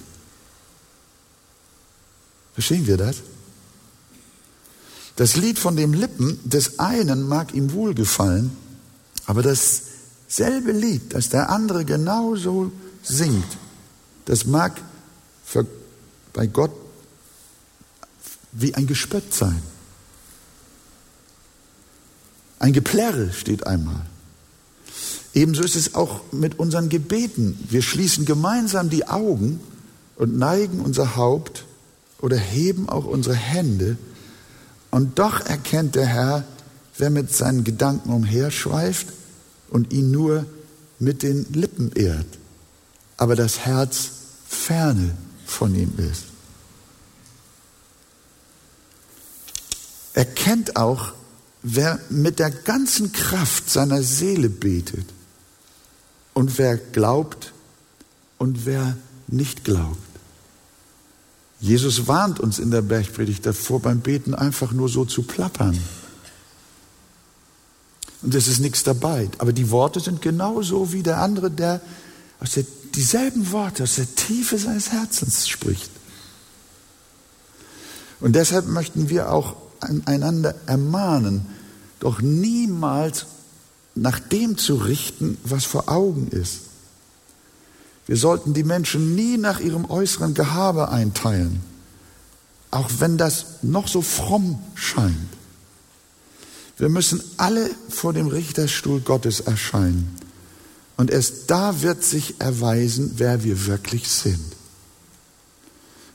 Verstehen 2.52 2.86
wir 2.86 2.96
das? 2.96 3.16
Das 5.16 5.36
Lied 5.36 5.58
von 5.58 5.76
den 5.76 5.92
Lippen 5.92 6.38
des 6.44 6.78
einen 6.78 7.26
mag 7.26 7.54
ihm 7.54 7.72
wohlgefallen, 7.72 8.56
aber 9.26 9.42
dasselbe 9.42 10.72
Lied, 10.72 11.14
das 11.14 11.28
der 11.28 11.50
andere 11.50 11.84
genauso 11.84 12.72
singt, 13.02 13.56
das 14.24 14.46
mag 14.46 14.80
für, 15.44 15.66
bei 16.32 16.46
Gott 16.46 16.72
wie 18.52 18.74
ein 18.74 18.86
Gespött 18.86 19.34
sein. 19.34 19.62
Ein 22.58 22.72
Geplärre 22.72 23.32
steht 23.32 23.66
einmal. 23.66 24.06
Ebenso 25.34 25.62
ist 25.62 25.74
es 25.74 25.94
auch 25.94 26.20
mit 26.32 26.58
unseren 26.58 26.88
Gebeten. 26.88 27.58
Wir 27.68 27.82
schließen 27.82 28.24
gemeinsam 28.24 28.88
die 28.88 29.06
Augen 29.08 29.60
und 30.16 30.38
neigen 30.38 30.80
unser 30.80 31.16
Haupt 31.16 31.64
oder 32.20 32.36
heben 32.36 32.88
auch 32.88 33.04
unsere 33.04 33.34
Hände. 33.34 33.96
Und 34.90 35.18
doch 35.18 35.40
erkennt 35.40 35.96
der 35.96 36.06
Herr, 36.06 36.44
wer 36.96 37.10
mit 37.10 37.34
seinen 37.34 37.64
Gedanken 37.64 38.10
umherschweift 38.10 39.08
und 39.70 39.92
ihn 39.92 40.12
nur 40.12 40.46
mit 41.00 41.24
den 41.24 41.46
Lippen 41.52 41.90
ehrt, 41.92 42.26
aber 43.16 43.36
das 43.36 43.60
Herz 43.60 44.10
ferne 44.48 45.16
von 45.46 45.74
ihm 45.74 45.92
ist. 45.98 46.24
Er 50.14 50.24
kennt 50.24 50.76
auch, 50.76 51.12
wer 51.62 51.98
mit 52.08 52.38
der 52.38 52.50
ganzen 52.50 53.12
Kraft 53.12 53.68
seiner 53.68 54.02
Seele 54.02 54.48
betet 54.48 55.06
und 56.34 56.58
wer 56.58 56.76
glaubt 56.76 57.52
und 58.38 58.64
wer 58.66 58.96
nicht 59.26 59.64
glaubt. 59.64 59.98
Jesus 61.60 62.06
warnt 62.06 62.40
uns 62.40 62.58
in 62.58 62.70
der 62.70 62.82
Bergpredigt 62.82 63.46
davor, 63.46 63.80
beim 63.80 64.00
Beten 64.00 64.34
einfach 64.34 64.72
nur 64.72 64.88
so 64.88 65.04
zu 65.04 65.22
plappern. 65.22 65.78
Und 68.22 68.34
es 68.34 68.48
ist 68.48 68.60
nichts 68.60 68.82
dabei. 68.82 69.30
Aber 69.38 69.52
die 69.52 69.70
Worte 69.70 70.00
sind 70.00 70.22
genauso 70.22 70.92
wie 70.92 71.02
der 71.02 71.18
andere, 71.18 71.50
der 71.50 71.80
aus 72.40 72.52
der, 72.52 72.64
dieselben 72.94 73.52
Worte 73.52 73.82
aus 73.82 73.96
der 73.96 74.14
Tiefe 74.14 74.58
seines 74.58 74.92
Herzens 74.92 75.48
spricht. 75.48 75.90
Und 78.20 78.34
deshalb 78.34 78.66
möchten 78.66 79.08
wir 79.08 79.30
auch 79.32 79.56
einander 80.06 80.54
ermahnen, 80.66 81.46
doch 82.00 82.20
niemals 82.20 83.26
nach 83.94 84.18
dem 84.18 84.56
zu 84.56 84.76
richten, 84.76 85.38
was 85.44 85.64
vor 85.64 85.88
Augen 85.88 86.28
ist. 86.28 86.60
Wir 88.06 88.16
sollten 88.16 88.52
die 88.52 88.64
Menschen 88.64 89.14
nie 89.14 89.38
nach 89.38 89.60
ihrem 89.60 89.88
äußeren 89.88 90.34
Gehabe 90.34 90.90
einteilen, 90.90 91.60
auch 92.70 92.90
wenn 92.98 93.16
das 93.16 93.62
noch 93.62 93.88
so 93.88 94.02
fromm 94.02 94.58
scheint. 94.74 95.14
Wir 96.76 96.88
müssen 96.88 97.22
alle 97.36 97.70
vor 97.88 98.12
dem 98.12 98.26
Richterstuhl 98.26 99.00
Gottes 99.00 99.40
erscheinen. 99.40 100.16
Und 100.96 101.10
erst 101.10 101.50
da 101.50 101.82
wird 101.82 102.04
sich 102.04 102.40
erweisen, 102.40 103.14
wer 103.16 103.42
wir 103.42 103.66
wirklich 103.66 104.08
sind. 104.08 104.54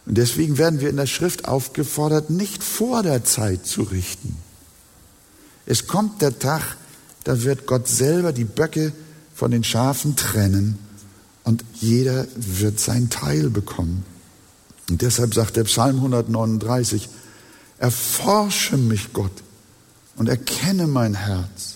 Und 0.06 0.18
deswegen 0.18 0.58
werden 0.58 0.80
wir 0.80 0.90
in 0.90 0.98
der 0.98 1.06
Schrift 1.06 1.46
aufgefordert, 1.48 2.30
nicht 2.30 2.64
vor 2.64 3.04
der 3.04 3.24
Zeit 3.24 3.66
zu 3.66 3.84
richten. 3.84 4.38
Es 5.66 5.86
kommt 5.86 6.22
der 6.22 6.40
Tag, 6.40 6.78
da 7.26 7.44
wird 7.44 7.68
Gott 7.68 7.88
selber 7.88 8.32
die 8.32 8.46
Böcke 8.46 8.92
von 9.36 9.52
den 9.52 9.64
Schafen 9.64 10.16
trennen 10.16 10.80
und 11.44 11.64
jeder 11.76 12.26
wird 12.36 12.80
sein 12.80 13.10
Teil 13.10 13.50
bekommen. 13.50 14.04
Und 14.90 15.04
deshalb 15.04 15.36
sagt 15.36 15.58
der 15.58 15.66
Psalm 15.66 15.98
139, 15.98 17.08
erforsche 17.78 18.78
mich 18.78 19.14
Gott 19.14 19.44
und 20.16 20.28
erkenne 20.28 20.88
mein 20.88 21.14
Herz, 21.14 21.76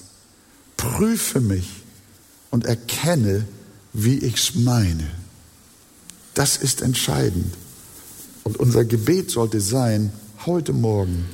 prüfe 0.76 1.40
mich 1.40 1.83
und 2.54 2.66
erkenne, 2.66 3.48
wie 3.94 4.20
ich's 4.20 4.54
meine. 4.54 5.10
Das 6.36 6.56
ist 6.56 6.84
entscheidend. 6.84 7.52
Und 8.44 8.58
unser 8.58 8.86
Gebet 8.86 9.32
sollte 9.32 9.60
sein, 9.60 10.14
heute 10.46 10.72
Morgen, 10.72 11.26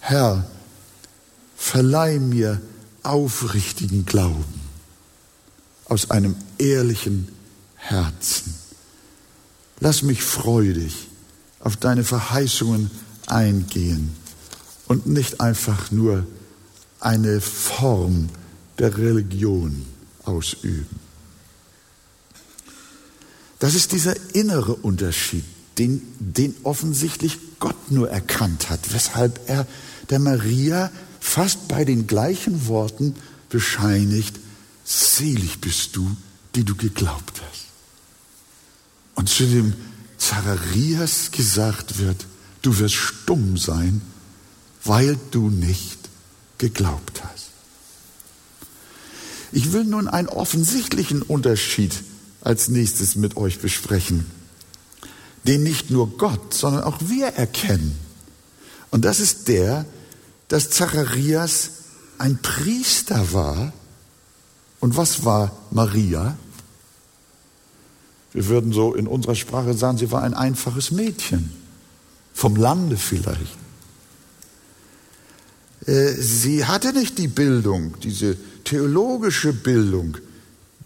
Herr, 0.00 0.50
verleih 1.54 2.18
mir 2.18 2.60
aufrichtigen 3.04 4.04
Glauben. 4.04 4.58
aus 5.84 6.10
einem 6.10 6.34
ehrlichen 6.58 7.28
Herzen. 7.76 8.52
Lass 9.78 10.02
mich 10.02 10.22
freudig 10.22 11.06
auf 11.60 11.76
deine 11.76 12.02
Verheißungen 12.02 12.90
eingehen 13.26 14.10
und 14.88 15.06
nicht 15.06 15.40
einfach 15.40 15.92
nur 15.92 16.26
eine 16.98 17.40
Form 17.40 18.28
der 18.78 18.98
Religion 18.98 19.86
ausüben. 20.28 20.86
Das 23.58 23.74
ist 23.74 23.92
dieser 23.92 24.14
innere 24.34 24.74
Unterschied, 24.74 25.44
den, 25.78 26.02
den 26.18 26.54
offensichtlich 26.62 27.38
Gott 27.58 27.90
nur 27.90 28.08
erkannt 28.10 28.70
hat, 28.70 28.92
weshalb 28.92 29.40
er 29.48 29.66
der 30.10 30.18
Maria 30.20 30.90
fast 31.20 31.66
bei 31.68 31.84
den 31.84 32.06
gleichen 32.06 32.66
Worten 32.68 33.16
bescheinigt, 33.48 34.38
selig 34.84 35.60
bist 35.60 35.96
du, 35.96 36.16
die 36.54 36.64
du 36.64 36.76
geglaubt 36.76 37.40
hast. 37.42 37.66
Und 39.14 39.28
zu 39.28 39.46
dem 39.46 39.74
Zacharias 40.16 41.30
gesagt 41.32 41.98
wird, 41.98 42.26
du 42.62 42.78
wirst 42.78 42.94
stumm 42.94 43.56
sein, 43.56 44.00
weil 44.84 45.18
du 45.30 45.50
nicht 45.50 45.98
geglaubt 46.58 47.22
hast. 47.24 47.37
Ich 49.52 49.72
will 49.72 49.84
nun 49.84 50.08
einen 50.08 50.28
offensichtlichen 50.28 51.22
Unterschied 51.22 52.02
als 52.40 52.68
nächstes 52.68 53.16
mit 53.16 53.36
euch 53.36 53.60
besprechen, 53.60 54.26
den 55.44 55.62
nicht 55.62 55.90
nur 55.90 56.16
Gott, 56.18 56.54
sondern 56.54 56.84
auch 56.84 56.98
wir 57.00 57.28
erkennen. 57.28 57.98
Und 58.90 59.04
das 59.04 59.20
ist 59.20 59.48
der, 59.48 59.86
dass 60.48 60.70
Zacharias 60.70 61.70
ein 62.18 62.38
Priester 62.38 63.32
war. 63.32 63.72
Und 64.80 64.96
was 64.96 65.24
war 65.24 65.56
Maria? 65.70 66.36
Wir 68.32 68.46
würden 68.46 68.72
so 68.72 68.94
in 68.94 69.06
unserer 69.06 69.34
Sprache 69.34 69.74
sagen, 69.74 69.98
sie 69.98 70.10
war 70.10 70.22
ein 70.22 70.34
einfaches 70.34 70.90
Mädchen, 70.90 71.50
vom 72.34 72.56
Lande 72.56 72.96
vielleicht. 72.96 73.56
Äh, 75.86 76.12
sie 76.12 76.66
hatte 76.66 76.92
nicht 76.92 77.18
die 77.18 77.28
Bildung, 77.28 77.98
diese 78.00 78.36
theologische 78.68 79.54
Bildung, 79.54 80.18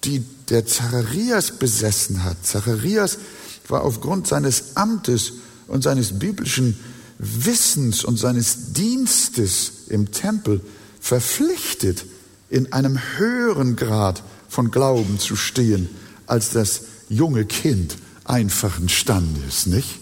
die 0.05 0.25
der 0.49 0.67
Zacharias 0.67 1.51
besessen 1.51 2.23
hat. 2.23 2.45
Zacharias 2.45 3.19
war 3.67 3.83
aufgrund 3.83 4.29
seines 4.29 4.77
Amtes 4.77 5.33
und 5.67 5.83
seines 5.83 6.19
biblischen 6.19 6.79
Wissens 7.19 8.05
und 8.05 8.19
seines 8.19 8.73
Dienstes 8.73 9.73
im 9.89 10.13
Tempel 10.13 10.61
verpflichtet, 11.01 12.05
in 12.51 12.73
einem 12.73 12.99
höheren 13.17 13.77
Grad 13.77 14.23
von 14.49 14.71
Glauben 14.71 15.19
zu 15.19 15.35
stehen, 15.37 15.89
als 16.27 16.51
das 16.51 16.83
junge 17.09 17.47
Kind 17.47 17.97
einfachen 18.25 18.89
Standes, 18.89 19.67
nicht? 19.67 19.99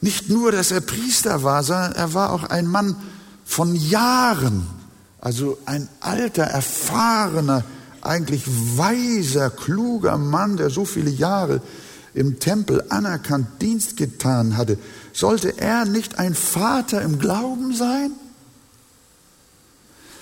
Nicht 0.00 0.28
nur, 0.28 0.52
dass 0.52 0.70
er 0.70 0.80
Priester 0.80 1.42
war, 1.42 1.62
sondern 1.62 1.92
er 1.92 2.14
war 2.14 2.32
auch 2.32 2.44
ein 2.44 2.66
Mann 2.66 2.96
von 3.44 3.74
Jahren, 3.74 4.77
also 5.20 5.58
ein 5.66 5.88
alter, 6.00 6.44
erfahrener, 6.44 7.64
eigentlich 8.02 8.44
weiser, 8.46 9.50
kluger 9.50 10.16
Mann, 10.16 10.56
der 10.56 10.70
so 10.70 10.84
viele 10.84 11.10
Jahre 11.10 11.60
im 12.14 12.38
Tempel 12.38 12.82
anerkannt 12.88 13.60
Dienst 13.60 13.96
getan 13.96 14.56
hatte. 14.56 14.78
Sollte 15.12 15.58
er 15.58 15.84
nicht 15.84 16.18
ein 16.18 16.34
Vater 16.34 17.02
im 17.02 17.18
Glauben 17.18 17.74
sein? 17.74 18.12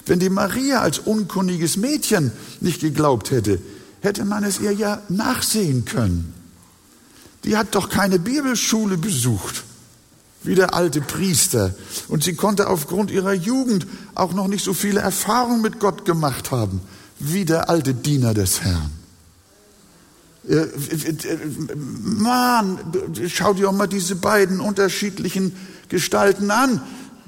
Wenn 0.07 0.21
die 0.21 0.31
Maria 0.31 0.81
als 0.81 1.01
unkundiges 1.01 1.77
Mädchen 1.77 2.33
nicht 2.61 2.81
geglaubt 2.81 3.31
hätte, 3.31 3.61
hätte 4.01 4.25
man 4.25 4.45
es 4.45 4.61
ihr 4.61 4.73
ja 4.73 5.03
nachsehen 5.09 5.85
können. 5.85 6.33
Die 7.45 7.57
hat 7.57 7.75
doch 7.75 7.89
keine 7.89 8.19
Bibelschule 8.19 8.99
besucht, 8.99 9.65
wie 10.47 10.55
der 10.55 10.75
alte 10.75 11.01
Priester. 11.01 11.75
Und 12.09 12.25
sie 12.25 12.35
konnte 12.35 12.69
aufgrund 12.69 13.11
ihrer 13.11 13.33
Jugend 13.33 13.87
auch 14.15 14.33
noch 14.33 14.49
nicht 14.49 14.65
so 14.65 14.73
viele 14.73 15.01
Erfahrungen 15.01 15.63
mit 15.63 15.81
Gott 15.81 16.05
gemacht 16.05 16.51
haben, 16.51 16.81
wie 17.19 17.45
der 17.45 17.69
alte 17.69 17.95
Diener 17.95 18.35
des 18.35 18.63
Herrn. 18.63 18.91
Äh, 20.49 20.67
Mann, 21.75 22.79
schau 23.29 23.55
dir 23.55 23.69
auch 23.69 23.73
mal 23.73 23.89
diese 23.89 24.17
beiden 24.17 24.61
unterschiedlichen 24.61 25.57
Gestalten 25.89 26.51
an 26.51 26.81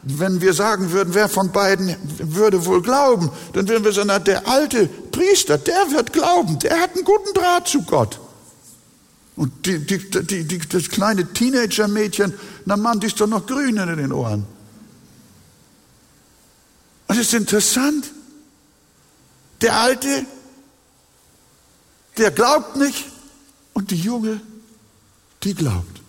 wenn 0.02 0.40
wir 0.40 0.52
sagen 0.54 0.92
würden, 0.92 1.14
wer 1.14 1.28
von 1.28 1.50
beiden 1.50 1.94
würde 2.18 2.64
wohl 2.64 2.82
glauben, 2.82 3.30
dann 3.52 3.68
würden 3.68 3.84
wir 3.84 3.92
sagen, 3.92 4.10
der 4.24 4.46
alte 4.48 4.86
Priester, 4.86 5.58
der 5.58 5.90
wird 5.90 6.12
glauben, 6.12 6.58
der 6.60 6.80
hat 6.80 6.94
einen 6.94 7.04
guten 7.04 7.34
Draht 7.34 7.68
zu 7.68 7.82
Gott. 7.82 8.20
Und 9.36 9.66
die, 9.66 9.78
die, 9.78 10.44
die, 10.44 10.58
das 10.58 10.88
kleine 10.88 11.32
Teenager-Mädchen, 11.32 12.34
na 12.68 12.76
Mann, 12.76 13.00
die 13.00 13.06
ist 13.06 13.18
doch 13.18 13.26
noch 13.26 13.46
grün 13.46 13.78
in 13.78 13.96
den 13.96 14.12
Ohren. 14.12 14.40
Und 17.06 17.16
das 17.16 17.16
ist 17.16 17.32
interessant. 17.32 18.12
Der 19.62 19.80
Alte, 19.80 20.26
der 22.18 22.30
glaubt 22.30 22.76
nicht 22.76 23.06
und 23.72 23.90
die 23.90 23.96
Junge, 23.96 24.42
die 25.44 25.54
glaubt. 25.54 26.02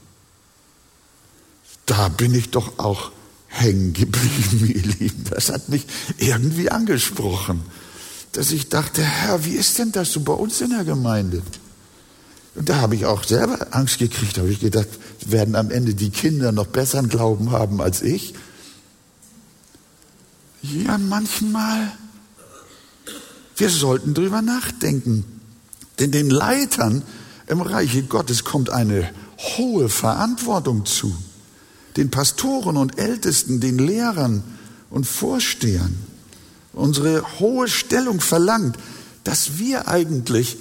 Da 1.86 2.10
bin 2.10 2.36
ich 2.36 2.50
doch 2.50 2.78
auch 2.78 3.14
hängen 3.48 3.94
geblieben, 3.94 4.66
ihr 4.68 4.82
Lieben. 4.82 5.24
Das 5.30 5.48
hat 5.48 5.70
mich 5.70 5.86
irgendwie 6.18 6.70
angesprochen, 6.70 7.64
dass 8.34 8.52
ich 8.52 8.68
dachte, 8.68 9.02
Herr, 9.02 9.46
wie 9.46 9.56
ist 9.56 9.80
denn 9.80 9.94
das 9.94 10.12
so 10.12 10.20
bei 10.20 10.34
uns 10.34 10.60
in 10.60 10.72
der 10.72 10.84
Gemeinde? 10.84 11.42
Da 12.62 12.82
habe 12.82 12.96
ich 12.96 13.06
auch 13.06 13.24
selber 13.24 13.68
Angst 13.72 14.00
gekriegt, 14.00 14.38
habe 14.38 14.50
ich 14.50 14.60
gedacht, 14.60 14.88
werden 15.26 15.56
am 15.56 15.72
Ende 15.72 15.96
die 15.96 16.10
Kinder 16.10 16.52
noch 16.52 16.68
besseren 16.68 17.08
Glauben 17.08 17.52
haben 17.52 17.80
als 17.82 18.02
ich? 18.02 18.34
Ja, 20.62 20.98
manchmal. 20.98 21.92
Wir 23.56 23.70
sollten 23.70 24.14
drüber 24.14 24.42
nachdenken. 24.42 25.24
Denn 26.00 26.12
den 26.12 26.30
Leitern 26.30 27.04
im 27.48 27.62
Reiche 27.62 28.04
Gottes 28.04 28.44
kommt 28.44 28.70
eine 28.70 29.10
hohe 29.38 29.88
Verantwortung 29.88 30.86
zu 30.86 31.16
den 31.96 32.12
Pastoren 32.12 32.78
und 32.78 33.00
Ältesten, 33.00 33.60
den 33.60 33.78
Lehrern 33.80 34.44
und 34.90 35.08
Vorstehern. 35.08 35.98
Unsere 36.74 37.40
hohe 37.40 37.68
Stellung 37.68 38.20
verlangt, 38.22 38.78
dass 39.24 39.58
wir 39.58 39.88
eigentlich 39.88 40.58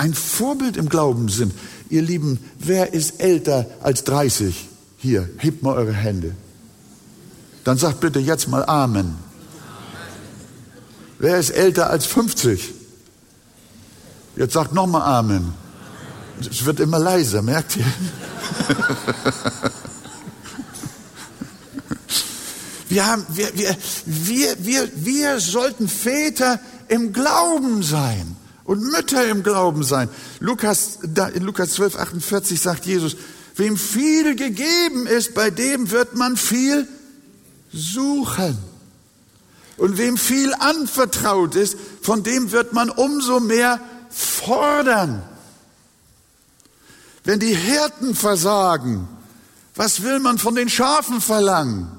ein 0.00 0.14
Vorbild 0.14 0.78
im 0.78 0.88
Glauben 0.88 1.28
sind. 1.28 1.52
Ihr 1.90 2.00
Lieben, 2.00 2.38
wer 2.58 2.94
ist 2.94 3.20
älter 3.20 3.66
als 3.82 4.02
30? 4.04 4.66
Hier, 4.96 5.28
hebt 5.36 5.62
mal 5.62 5.76
eure 5.76 5.92
Hände. 5.92 6.34
Dann 7.64 7.76
sagt 7.76 8.00
bitte 8.00 8.18
jetzt 8.18 8.48
mal 8.48 8.64
Amen. 8.64 9.16
Wer 11.18 11.36
ist 11.36 11.50
älter 11.50 11.90
als 11.90 12.06
50? 12.06 12.72
Jetzt 14.36 14.54
sagt 14.54 14.72
nochmal 14.72 15.02
Amen. 15.02 15.52
Es 16.40 16.64
wird 16.64 16.80
immer 16.80 16.98
leiser, 16.98 17.42
merkt 17.42 17.76
ihr? 17.76 17.84
Wir, 22.88 23.06
haben, 23.06 23.24
wir, 23.28 23.56
wir, 23.56 23.76
wir, 24.04 24.64
wir, 24.64 24.90
wir 24.96 25.38
sollten 25.38 25.88
Väter 25.88 26.58
im 26.88 27.12
Glauben 27.12 27.84
sein 27.84 28.34
und 28.70 28.84
Mütter 28.84 29.26
im 29.26 29.42
Glauben 29.42 29.82
sein. 29.82 30.08
Lukas, 30.38 31.00
in 31.34 31.42
Lukas 31.42 31.70
12, 31.70 31.96
48 31.96 32.60
sagt 32.60 32.86
Jesus, 32.86 33.16
wem 33.56 33.76
viel 33.76 34.36
gegeben 34.36 35.08
ist, 35.08 35.34
bei 35.34 35.50
dem 35.50 35.90
wird 35.90 36.14
man 36.14 36.36
viel 36.36 36.86
suchen. 37.72 38.56
Und 39.76 39.98
wem 39.98 40.16
viel 40.16 40.54
anvertraut 40.54 41.56
ist, 41.56 41.76
von 42.00 42.22
dem 42.22 42.52
wird 42.52 42.72
man 42.72 42.90
umso 42.90 43.40
mehr 43.40 43.80
fordern. 44.08 45.24
Wenn 47.24 47.40
die 47.40 47.56
Hirten 47.56 48.14
versagen, 48.14 49.08
was 49.74 50.04
will 50.04 50.20
man 50.20 50.38
von 50.38 50.54
den 50.54 50.68
Schafen 50.68 51.20
verlangen? 51.20 51.90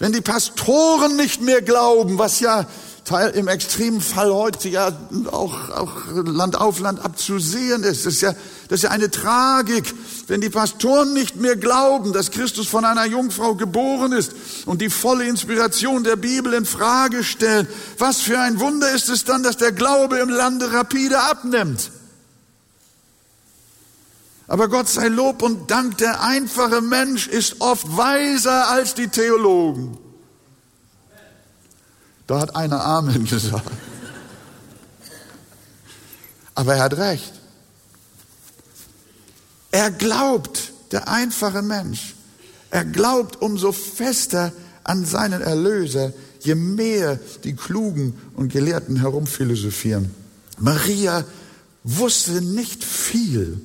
Wenn 0.00 0.10
die 0.10 0.20
Pastoren 0.20 1.14
nicht 1.14 1.42
mehr 1.42 1.62
glauben, 1.62 2.18
was 2.18 2.40
ja 2.40 2.66
im 3.10 3.48
extremen 3.48 4.00
Fall 4.00 4.32
heute 4.32 4.68
ja 4.68 4.92
auch, 5.30 5.70
auch 5.70 5.92
Land 6.12 6.60
auf 6.60 6.80
Land 6.80 7.04
ab 7.04 7.18
zu 7.18 7.38
sehen 7.38 7.82
ist. 7.82 8.06
Das 8.06 8.14
ist, 8.14 8.20
ja, 8.20 8.32
das 8.68 8.78
ist 8.78 8.82
ja 8.84 8.90
eine 8.90 9.10
Tragik, 9.10 9.94
wenn 10.28 10.40
die 10.40 10.50
Pastoren 10.50 11.12
nicht 11.12 11.36
mehr 11.36 11.56
glauben, 11.56 12.12
dass 12.12 12.30
Christus 12.30 12.68
von 12.68 12.84
einer 12.84 13.06
Jungfrau 13.06 13.54
geboren 13.54 14.12
ist 14.12 14.32
und 14.66 14.80
die 14.80 14.90
volle 14.90 15.26
Inspiration 15.26 16.04
der 16.04 16.16
Bibel 16.16 16.54
in 16.54 16.64
Frage 16.64 17.24
stellen. 17.24 17.66
Was 17.98 18.20
für 18.20 18.38
ein 18.38 18.60
Wunder 18.60 18.90
ist 18.90 19.08
es 19.08 19.24
dann, 19.24 19.42
dass 19.42 19.56
der 19.56 19.72
Glaube 19.72 20.18
im 20.18 20.28
Lande 20.28 20.72
rapide 20.72 21.20
abnimmt. 21.20 21.90
Aber 24.46 24.68
Gott 24.68 24.88
sei 24.88 25.06
Lob 25.06 25.42
und 25.42 25.70
Dank, 25.70 25.98
der 25.98 26.22
einfache 26.22 26.80
Mensch 26.80 27.28
ist 27.28 27.60
oft 27.60 27.96
weiser 27.96 28.68
als 28.68 28.94
die 28.94 29.06
Theologen. 29.06 29.96
Da 32.30 32.38
hat 32.38 32.54
einer 32.54 32.84
Amen 32.84 33.24
gesagt. 33.24 33.72
Aber 36.54 36.76
er 36.76 36.84
hat 36.84 36.96
recht. 36.96 37.32
Er 39.72 39.90
glaubt, 39.90 40.72
der 40.92 41.08
einfache 41.08 41.60
Mensch. 41.60 42.14
Er 42.70 42.84
glaubt 42.84 43.42
umso 43.42 43.72
fester 43.72 44.52
an 44.84 45.04
seinen 45.04 45.42
Erlöser, 45.42 46.12
je 46.38 46.54
mehr 46.54 47.18
die 47.42 47.56
Klugen 47.56 48.16
und 48.34 48.52
Gelehrten 48.52 48.94
herumphilosophieren. 49.00 50.14
Maria 50.56 51.24
wusste 51.82 52.42
nicht 52.42 52.84
viel, 52.84 53.60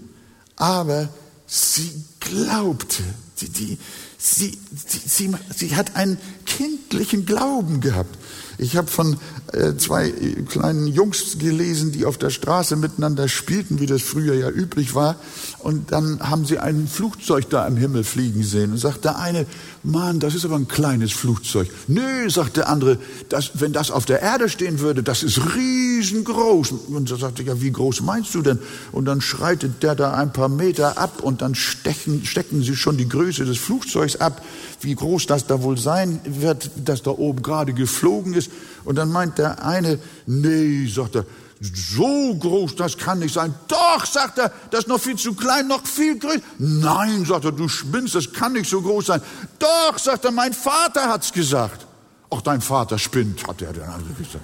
aber 0.56 1.10
sie 1.46 2.04
glaubte. 2.20 3.04
Die, 3.42 3.50
die, 3.50 3.78
sie, 4.18 4.58
sie, 4.76 5.02
sie, 5.08 5.36
sie 5.56 5.76
hat 5.76 5.96
einen 5.96 6.18
kindlichen 6.48 7.28
Glauben 7.28 7.80
gehabt. 7.80 8.18
Ich 8.58 8.78
habe 8.78 8.88
von 8.88 9.18
äh, 9.54 9.76
zwei 9.76 10.12
kleinen 10.50 10.88
Jungs 10.88 11.38
gelesen, 11.40 11.92
die 11.92 12.06
auf 12.06 12.18
der 12.18 12.30
Straße 12.30 12.76
miteinander 12.76 13.28
spielten, 13.28 13.80
wie 13.80 13.86
das 13.86 14.02
früher 14.02 14.36
ja 14.36 14.50
üblich 14.50 14.96
war. 14.96 15.16
Und 15.60 15.92
dann 15.92 16.20
haben 16.22 16.46
sie 16.46 16.60
ein 16.60 16.88
Flugzeug 16.88 17.50
da 17.50 17.68
im 17.68 17.78
Himmel 17.78 18.04
fliegen 18.04 18.44
sehen. 18.44 18.72
Und 18.72 18.78
sagt 18.78 19.06
der 19.06 19.20
eine, 19.20 19.46
Mann, 19.86 20.20
das 20.20 20.34
ist 20.34 20.46
aber 20.46 20.56
ein 20.56 20.68
kleines 20.68 21.12
Flugzeug. 21.12 21.70
Nö, 21.88 22.28
sagt 22.30 22.58
der 22.58 22.70
andere, 22.70 22.98
das, 23.30 23.52
wenn 23.62 23.72
das 23.72 23.92
auf 23.92 24.06
der 24.06 24.20
Erde 24.20 24.50
stehen 24.50 24.80
würde, 24.80 25.04
das 25.04 25.22
ist 25.22 25.40
riesengroß. 25.56 26.72
Und 26.88 27.08
so 27.08 27.16
sagte 27.18 27.44
ja, 27.44 27.62
wie 27.62 27.72
groß 27.72 28.02
meinst 28.02 28.34
du 28.34 28.42
denn? 28.42 28.58
Und 28.92 29.06
dann 29.06 29.22
schreitet 29.22 29.84
der 29.84 29.94
da 29.94 30.16
ein 30.16 30.34
paar 30.34 30.50
Meter 30.50 30.98
ab 30.98 31.22
und 31.22 31.44
dann 31.44 31.54
stechen, 31.54 32.26
stecken 32.26 32.64
sie 32.64 32.76
schon 32.76 32.98
die 32.98 33.08
Größe 33.08 33.46
des 33.46 33.60
Flugzeugs 33.60 34.16
ab, 34.16 34.44
wie 34.82 34.96
groß 34.96 35.28
das 35.28 35.46
da 35.46 35.62
wohl 35.62 35.78
sein 35.78 36.20
wird, 36.26 36.72
das 36.84 37.04
da 37.04 37.12
oben 37.12 37.44
gerade 37.44 37.74
geflogen 37.74 38.34
ist. 38.34 38.50
Und 38.86 38.96
dann 38.96 39.12
meint 39.12 39.38
der 39.38 39.64
eine, 39.64 40.00
nee, 40.26 40.88
sagt 40.88 41.18
er, 41.18 41.26
so 41.62 42.36
groß, 42.36 42.76
das 42.76 42.98
kann 42.98 43.20
nicht 43.20 43.34
sein. 43.34 43.54
Doch, 43.68 44.06
sagt 44.06 44.38
er, 44.38 44.52
das 44.72 44.82
ist 44.82 44.88
noch 44.88 45.00
viel 45.00 45.16
zu 45.16 45.34
klein, 45.34 45.68
noch 45.68 45.86
viel 45.86 46.20
größer. 46.20 46.42
Nein, 46.58 47.26
sagt 47.26 47.46
er, 47.46 47.52
du 47.52 47.68
spinnst, 47.70 48.16
das 48.16 48.32
kann 48.34 48.54
nicht 48.54 48.70
so 48.70 48.82
groß 48.82 49.06
sein. 49.06 49.22
Doch, 49.60 49.98
sagt 49.98 50.26
er, 50.26 50.32
mein 50.32 50.54
Vater 50.54 51.08
hat's 51.08 51.32
gesagt. 51.32 51.86
Ach, 52.30 52.42
dein 52.42 52.62
Vater 52.62 53.00
spinnt, 53.00 53.48
hat 53.48 53.62
er 53.62 53.72
dann 53.72 54.16
gesagt. 54.18 54.44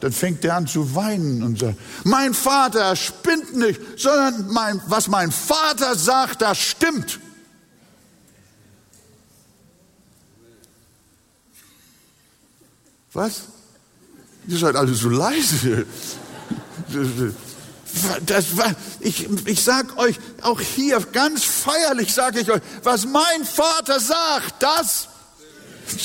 Dann 0.00 0.12
fängt 0.12 0.44
er 0.44 0.56
an 0.56 0.66
zu 0.66 0.94
weinen 0.94 1.42
und 1.42 1.58
sagt, 1.58 1.76
mein 2.04 2.32
Vater 2.32 2.94
spinnt 2.96 3.56
nicht, 3.56 3.80
sondern 3.96 4.48
mein, 4.52 4.80
was 4.86 5.08
mein 5.08 5.32
Vater 5.32 5.96
sagt, 5.96 6.40
das 6.40 6.58
stimmt. 6.58 7.18
Was? 13.12 13.42
Ihr 14.46 14.58
seid 14.58 14.76
alle 14.76 14.94
so 14.94 15.08
leise. 15.08 15.84
Das 18.26 18.56
war, 18.56 18.74
ich, 19.00 19.28
ich 19.46 19.62
sag 19.62 19.96
euch, 19.96 20.16
auch 20.42 20.60
hier 20.60 21.00
ganz 21.12 21.44
feierlich 21.44 22.12
sage 22.12 22.40
ich 22.40 22.50
euch, 22.50 22.60
was 22.82 23.06
mein 23.06 23.44
Vater 23.44 23.98
sagt, 23.98 24.62
das, 24.62 25.08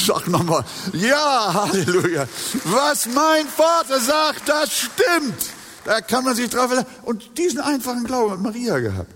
sag 0.06 0.28
nochmal, 0.28 0.64
ja, 0.94 1.54
Halleluja, 1.54 2.28
was 2.66 3.08
mein 3.08 3.48
Vater 3.48 4.00
sagt, 4.00 4.48
das 4.48 4.72
stimmt. 4.72 5.50
Da 5.86 6.00
kann 6.00 6.24
man 6.24 6.36
sich 6.36 6.50
drauf 6.50 6.68
verlassen. 6.68 6.88
Und 7.04 7.38
diesen 7.38 7.60
einfachen 7.60 8.06
Glauben 8.06 8.32
hat 8.32 8.40
Maria 8.40 8.80
gehabt. 8.80 9.12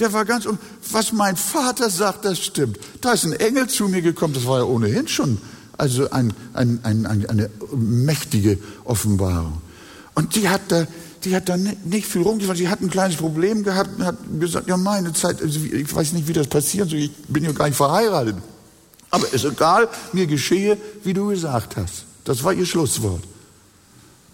Der 0.00 0.12
war 0.12 0.24
ganz, 0.24 0.46
um, 0.46 0.58
was 0.90 1.12
mein 1.12 1.36
Vater 1.36 1.90
sagt, 1.90 2.24
das 2.24 2.40
stimmt. 2.40 2.78
Da 3.00 3.12
ist 3.12 3.24
ein 3.24 3.32
Engel 3.32 3.68
zu 3.68 3.88
mir 3.88 4.02
gekommen, 4.02 4.34
das 4.34 4.46
war 4.46 4.58
ja 4.58 4.64
ohnehin 4.64 5.08
schon, 5.08 5.38
also 5.76 6.10
ein, 6.10 6.32
ein, 6.54 6.80
ein, 6.84 7.06
eine 7.06 7.50
mächtige 7.72 8.58
Offenbarung. 8.84 9.60
Und 10.18 10.34
die 10.34 10.48
hat 10.48 10.62
da, 10.66 10.84
die 11.22 11.36
hat 11.36 11.48
da 11.48 11.56
nicht 11.56 12.08
viel 12.08 12.22
rumgefahren. 12.22 12.58
Sie 12.58 12.68
hat 12.68 12.80
ein 12.80 12.90
kleines 12.90 13.18
Problem 13.18 13.62
gehabt 13.62 13.90
und 13.98 14.04
hat 14.04 14.16
gesagt, 14.40 14.66
ja 14.66 14.76
meine 14.76 15.12
Zeit, 15.12 15.40
also 15.40 15.60
ich 15.60 15.94
weiß 15.94 16.12
nicht, 16.12 16.26
wie 16.26 16.32
das 16.32 16.48
passiert, 16.48 16.92
ich 16.92 17.12
bin 17.28 17.44
ja 17.44 17.52
gar 17.52 17.68
nicht 17.68 17.76
verheiratet. 17.76 18.34
Aber 19.10 19.32
ist 19.32 19.44
egal, 19.44 19.88
mir 20.12 20.26
geschehe, 20.26 20.76
wie 21.04 21.14
du 21.14 21.28
gesagt 21.28 21.76
hast. 21.76 22.02
Das 22.24 22.42
war 22.42 22.52
ihr 22.52 22.66
Schlusswort. 22.66 23.22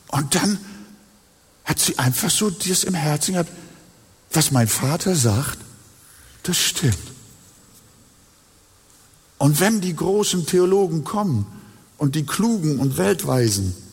Und 0.08 0.34
dann 0.34 0.58
hat 1.66 1.78
sie 1.78 1.98
einfach 1.98 2.30
so 2.30 2.48
das 2.48 2.84
im 2.84 2.94
Herzen 2.94 3.34
gehabt, 3.34 3.52
was 4.32 4.52
mein 4.52 4.68
Vater 4.68 5.14
sagt, 5.14 5.58
das 6.44 6.56
stimmt. 6.56 6.96
Und 9.36 9.60
wenn 9.60 9.82
die 9.82 9.94
großen 9.94 10.46
Theologen 10.46 11.04
kommen 11.04 11.44
und 11.98 12.14
die 12.14 12.24
Klugen 12.24 12.78
und 12.78 12.96
Weltweisen, 12.96 13.83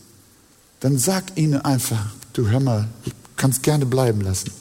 dann 0.81 0.97
sag 0.97 1.37
ihnen 1.37 1.61
einfach, 1.61 2.05
du 2.33 2.49
hör 2.49 2.59
mal, 2.59 2.89
du 3.05 3.11
kannst 3.37 3.63
gerne 3.63 3.85
bleiben 3.85 4.21
lassen. 4.21 4.51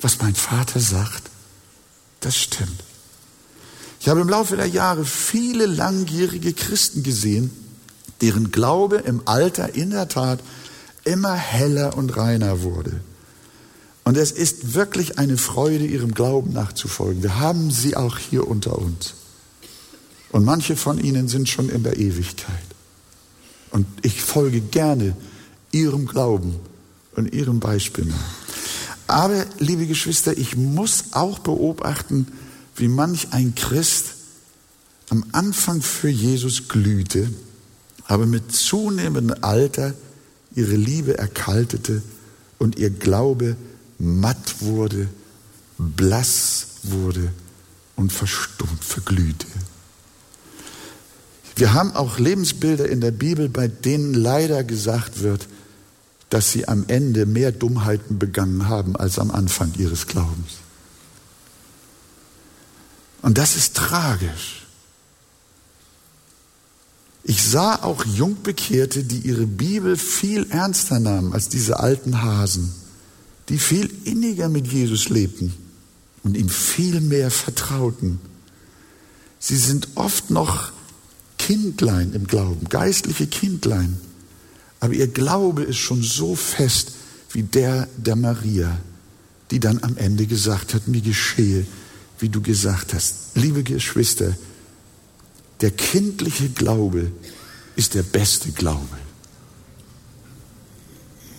Was 0.00 0.20
mein 0.20 0.34
Vater 0.34 0.80
sagt, 0.80 1.24
das 2.20 2.36
stimmt. 2.36 2.82
Ich 4.00 4.08
habe 4.08 4.20
im 4.20 4.28
Laufe 4.28 4.56
der 4.56 4.68
Jahre 4.68 5.04
viele 5.04 5.66
langjährige 5.66 6.52
Christen 6.52 7.02
gesehen, 7.02 7.50
deren 8.20 8.52
Glaube 8.52 8.98
im 8.98 9.22
Alter 9.26 9.74
in 9.74 9.90
der 9.90 10.08
Tat 10.08 10.40
immer 11.04 11.34
heller 11.34 11.96
und 11.96 12.16
reiner 12.16 12.62
wurde. 12.62 13.00
Und 14.04 14.16
es 14.16 14.30
ist 14.30 14.74
wirklich 14.74 15.18
eine 15.18 15.36
Freude, 15.36 15.84
ihrem 15.84 16.14
Glauben 16.14 16.52
nachzufolgen. 16.52 17.22
Wir 17.22 17.38
haben 17.38 17.70
sie 17.70 17.96
auch 17.96 18.18
hier 18.18 18.46
unter 18.48 18.78
uns. 18.78 19.14
Und 20.30 20.44
manche 20.44 20.76
von 20.76 20.98
ihnen 20.98 21.28
sind 21.28 21.48
schon 21.48 21.68
in 21.68 21.82
der 21.82 21.98
Ewigkeit. 21.98 22.54
Und 23.70 23.86
ich 24.02 24.22
folge 24.22 24.60
gerne 24.60 25.16
ihrem 25.72 26.06
Glauben 26.06 26.56
und 27.14 27.32
ihrem 27.32 27.60
Beispiel. 27.60 28.12
Aber, 29.06 29.46
liebe 29.58 29.86
Geschwister, 29.86 30.36
ich 30.36 30.56
muss 30.56 31.12
auch 31.12 31.38
beobachten, 31.38 32.26
wie 32.76 32.88
manch 32.88 33.28
ein 33.32 33.54
Christ 33.54 34.14
am 35.08 35.24
Anfang 35.32 35.80
für 35.80 36.10
Jesus 36.10 36.68
glühte, 36.68 37.30
aber 38.06 38.26
mit 38.26 38.52
zunehmendem 38.52 39.36
Alter 39.42 39.94
ihre 40.54 40.76
Liebe 40.76 41.16
erkaltete 41.16 42.02
und 42.58 42.78
ihr 42.78 42.90
Glaube 42.90 43.56
matt 43.98 44.60
wurde, 44.60 45.08
blass 45.78 46.66
wurde 46.82 47.32
und 47.96 48.12
verstummt, 48.12 48.84
verglühte. 48.84 49.46
Wir 51.56 51.74
haben 51.74 51.92
auch 51.92 52.18
Lebensbilder 52.18 52.88
in 52.88 53.00
der 53.00 53.10
Bibel, 53.10 53.48
bei 53.48 53.66
denen 53.66 54.14
leider 54.14 54.62
gesagt 54.62 55.22
wird, 55.22 55.48
dass 56.30 56.52
sie 56.52 56.68
am 56.68 56.84
Ende 56.88 57.26
mehr 57.26 57.52
Dummheiten 57.52 58.18
begangen 58.18 58.68
haben 58.68 58.96
als 58.96 59.18
am 59.18 59.30
Anfang 59.30 59.72
ihres 59.78 60.06
Glaubens. 60.06 60.58
Und 63.22 63.38
das 63.38 63.56
ist 63.56 63.76
tragisch. 63.76 64.66
Ich 67.24 67.42
sah 67.42 67.82
auch 67.82 68.04
Jungbekehrte, 68.04 69.04
die 69.04 69.18
ihre 69.18 69.46
Bibel 69.46 69.96
viel 69.96 70.50
ernster 70.50 70.98
nahmen 70.98 71.32
als 71.32 71.48
diese 71.48 71.80
alten 71.80 72.22
Hasen, 72.22 72.72
die 73.48 73.58
viel 73.58 73.90
inniger 74.04 74.48
mit 74.48 74.66
Jesus 74.66 75.08
lebten 75.08 75.52
und 76.22 76.36
ihm 76.36 76.48
viel 76.48 77.00
mehr 77.00 77.30
vertrauten. 77.30 78.20
Sie 79.38 79.56
sind 79.56 79.88
oft 79.94 80.30
noch 80.30 80.72
Kindlein 81.38 82.12
im 82.12 82.26
Glauben, 82.26 82.68
geistliche 82.68 83.26
Kindlein. 83.26 84.00
Aber 84.80 84.92
ihr 84.92 85.08
Glaube 85.08 85.62
ist 85.62 85.78
schon 85.78 86.02
so 86.02 86.34
fest 86.34 86.92
wie 87.32 87.42
der 87.42 87.88
der 87.96 88.16
Maria, 88.16 88.78
die 89.50 89.60
dann 89.60 89.82
am 89.82 89.96
Ende 89.96 90.26
gesagt 90.26 90.74
hat, 90.74 90.88
mir 90.88 91.00
geschehe, 91.00 91.66
wie 92.18 92.28
du 92.28 92.40
gesagt 92.40 92.94
hast. 92.94 93.14
Liebe 93.34 93.62
Geschwister, 93.62 94.36
der 95.60 95.70
kindliche 95.70 96.48
Glaube 96.50 97.10
ist 97.76 97.94
der 97.94 98.02
beste 98.02 98.50
Glaube. 98.52 98.96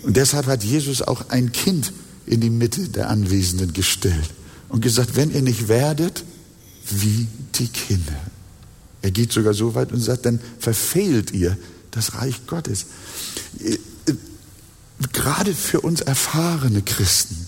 Und 0.02 0.16
deshalb 0.16 0.46
hat 0.46 0.64
Jesus 0.64 1.02
auch 1.02 1.28
ein 1.28 1.52
Kind 1.52 1.92
in 2.26 2.40
die 2.40 2.50
Mitte 2.50 2.88
der 2.88 3.10
Anwesenden 3.10 3.72
gestellt 3.72 4.30
und 4.68 4.80
gesagt, 4.80 5.16
wenn 5.16 5.32
ihr 5.32 5.42
nicht 5.42 5.68
werdet 5.68 6.24
wie 6.90 7.26
die 7.54 7.68
Kinder. 7.68 8.18
Er 9.02 9.10
geht 9.10 9.32
sogar 9.32 9.54
so 9.54 9.74
weit 9.74 9.92
und 9.92 10.00
sagt, 10.00 10.26
dann 10.26 10.40
verfehlt 10.58 11.32
ihr 11.32 11.56
das 11.90 12.14
Reich 12.14 12.46
Gottes. 12.46 12.86
Gerade 15.12 15.54
für 15.54 15.80
uns 15.80 16.00
erfahrene 16.00 16.82
Christen, 16.82 17.46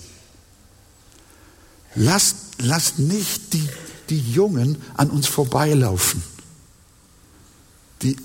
lasst, 1.95 2.37
lasst 2.59 2.99
nicht 2.99 3.53
die, 3.53 3.69
die 4.09 4.19
Jungen 4.19 4.77
an 4.95 5.11
uns 5.11 5.27
vorbeilaufen. 5.27 6.23
Die, 8.03 8.17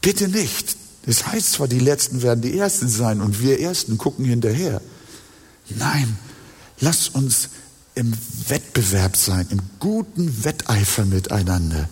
bitte 0.00 0.28
nicht. 0.28 0.76
Das 1.04 1.26
heißt 1.26 1.52
zwar, 1.52 1.68
die 1.68 1.78
Letzten 1.78 2.22
werden 2.22 2.40
die 2.40 2.58
Ersten 2.58 2.88
sein 2.88 3.20
und 3.20 3.40
wir 3.40 3.60
Ersten 3.60 3.98
gucken 3.98 4.24
hinterher. 4.24 4.80
Nein, 5.68 6.18
lasst 6.80 7.14
uns 7.14 7.50
im 7.94 8.12
Wettbewerb 8.48 9.16
sein, 9.16 9.46
im 9.50 9.60
guten 9.78 10.44
Wetteifer 10.44 11.04
miteinander, 11.04 11.88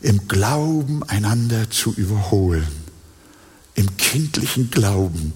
im 0.00 0.26
Glauben 0.26 1.02
einander 1.04 1.70
zu 1.70 1.92
überholen 1.92 2.79
im 3.80 3.96
kindlichen 3.96 4.70
Glauben 4.70 5.32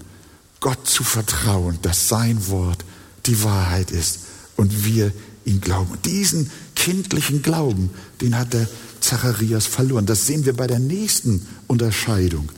Gott 0.61 0.87
zu 0.87 1.03
vertrauen, 1.03 1.79
dass 1.81 2.09
sein 2.09 2.47
Wort 2.49 2.85
die 3.25 3.43
Wahrheit 3.43 3.91
ist 3.91 4.21
und 4.57 4.85
wir 4.85 5.13
ihn 5.47 5.63
glauben. 5.63 5.99
Diesen 6.05 6.51
kindlichen 6.75 7.41
Glauben, 7.41 7.89
den 8.21 8.37
hat 8.37 8.53
der 8.53 8.69
Zacharias 9.01 9.65
verloren. 9.67 10.05
Das 10.05 10.27
sehen 10.27 10.45
wir 10.45 10.53
bei 10.53 10.67
der 10.67 10.79
nächsten 10.79 11.47
Unterscheidung. 11.69 12.51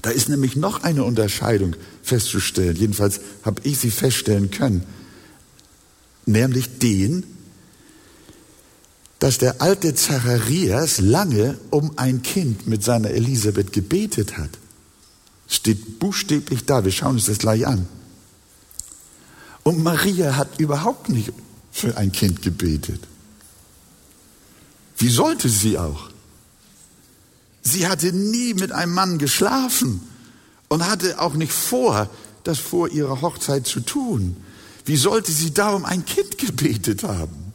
Da 0.00 0.10
ist 0.10 0.30
nämlich 0.30 0.56
noch 0.56 0.82
eine 0.82 1.04
Unterscheidung 1.04 1.76
festzustellen. 2.02 2.76
Jedenfalls 2.76 3.20
habe 3.42 3.60
ich 3.64 3.76
sie 3.76 3.90
feststellen 3.90 4.50
können. 4.50 4.82
Nämlich 6.24 6.78
den, 6.78 7.22
dass 9.18 9.36
der 9.36 9.60
alte 9.60 9.94
Zacharias 9.94 11.00
lange 11.00 11.58
um 11.70 11.98
ein 11.98 12.22
Kind 12.22 12.66
mit 12.66 12.82
seiner 12.82 13.10
Elisabeth 13.10 13.74
gebetet 13.74 14.38
hat. 14.38 14.50
Steht 15.48 15.98
buchstäblich 15.98 16.64
da, 16.64 16.84
wir 16.84 16.92
schauen 16.92 17.14
uns 17.16 17.26
das 17.26 17.38
gleich 17.38 17.66
an. 17.66 17.86
Und 19.62 19.82
Maria 19.82 20.36
hat 20.36 20.60
überhaupt 20.60 21.08
nicht 21.08 21.32
für 21.72 21.96
ein 21.96 22.12
Kind 22.12 22.42
gebetet. 22.42 23.00
Wie 24.96 25.08
sollte 25.08 25.48
sie 25.48 25.78
auch? 25.78 26.10
Sie 27.62 27.86
hatte 27.86 28.12
nie 28.12 28.54
mit 28.54 28.72
einem 28.72 28.94
Mann 28.94 29.18
geschlafen 29.18 30.00
und 30.68 30.86
hatte 30.86 31.20
auch 31.20 31.34
nicht 31.34 31.52
vor, 31.52 32.08
das 32.44 32.58
vor 32.58 32.88
ihrer 32.88 33.20
Hochzeit 33.20 33.66
zu 33.66 33.80
tun. 33.80 34.36
Wie 34.84 34.96
sollte 34.96 35.32
sie 35.32 35.52
da 35.52 35.70
um 35.70 35.84
ein 35.84 36.04
Kind 36.04 36.38
gebetet 36.38 37.02
haben? 37.02 37.52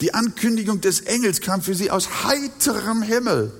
Die 0.00 0.14
Ankündigung 0.14 0.80
des 0.80 1.00
Engels 1.00 1.40
kam 1.40 1.62
für 1.62 1.74
sie 1.74 1.90
aus 1.90 2.24
heiterem 2.24 3.02
Himmel. 3.02 3.52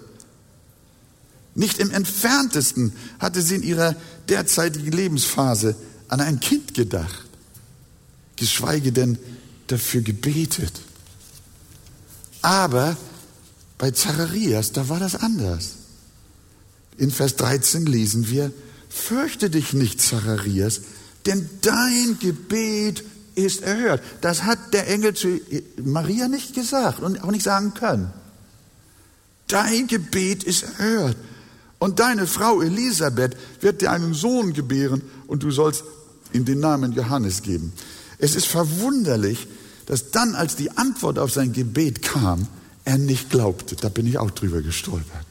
Nicht 1.59 1.81
im 1.81 1.91
entferntesten 1.91 2.93
hatte 3.19 3.43
sie 3.43 3.57
in 3.57 3.65
ihrer 3.65 3.97
derzeitigen 4.29 4.93
Lebensphase 4.93 5.75
an 6.07 6.21
ein 6.21 6.39
Kind 6.39 6.73
gedacht, 6.73 7.27
geschweige 8.37 8.93
denn 8.93 9.19
dafür 9.67 10.03
gebetet. 10.03 10.73
Aber 12.43 12.97
bei 13.77 13.91
Zacharias, 13.91 14.71
da 14.71 14.89
war 14.89 15.01
das 15.01 15.17
anders. 15.17 15.71
In 16.97 17.11
Vers 17.11 17.35
13 17.35 17.87
lesen 17.87 18.29
wir, 18.29 18.53
fürchte 18.89 19.51
dich 19.51 19.73
nicht, 19.73 20.01
Zacharias, 20.01 20.83
denn 21.27 21.51
dein 21.63 22.21
Gebet 22.21 23.03
ist 23.35 23.63
erhört. 23.63 24.01
Das 24.21 24.45
hat 24.45 24.73
der 24.73 24.87
Engel 24.87 25.15
zu 25.15 25.41
Maria 25.83 26.29
nicht 26.29 26.55
gesagt 26.55 27.01
und 27.01 27.21
auch 27.25 27.33
nicht 27.33 27.43
sagen 27.43 27.75
können. 27.75 28.13
Dein 29.49 29.89
Gebet 29.89 30.45
ist 30.45 30.63
erhört. 30.63 31.17
Und 31.79 32.01
deine 32.01 32.27
Frau 32.27 32.61
Elisabeth 32.61 33.37
wird 33.61 33.81
dir 33.83 33.93
einen 33.93 34.15
Sohn 34.15 34.53
gebären 34.53 35.03
und 35.27 35.43
du 35.43 35.51
sollst 35.51 35.85
ihm 36.33 36.45
den 36.45 36.61
Namen 36.61 36.93
Johannes 36.93 37.43
geben. 37.43 37.73
Es 38.19 38.35
ist 38.35 38.47
verwunderlich, 38.47 39.47
dass 39.87 40.11
dann, 40.11 40.35
als 40.35 40.57
die 40.57 40.77
Antwort 40.77 41.19
auf 41.19 41.33
sein 41.33 41.53
Gebet 41.53 42.03
kam, 42.03 42.47
er 42.85 42.99
nicht 42.99 43.31
glaubte. 43.31 43.77
Da 43.77 43.89
bin 43.89 44.07
ich 44.07 44.19
auch 44.19 44.31
drüber 44.31 44.61
gestolpert. 44.61 45.25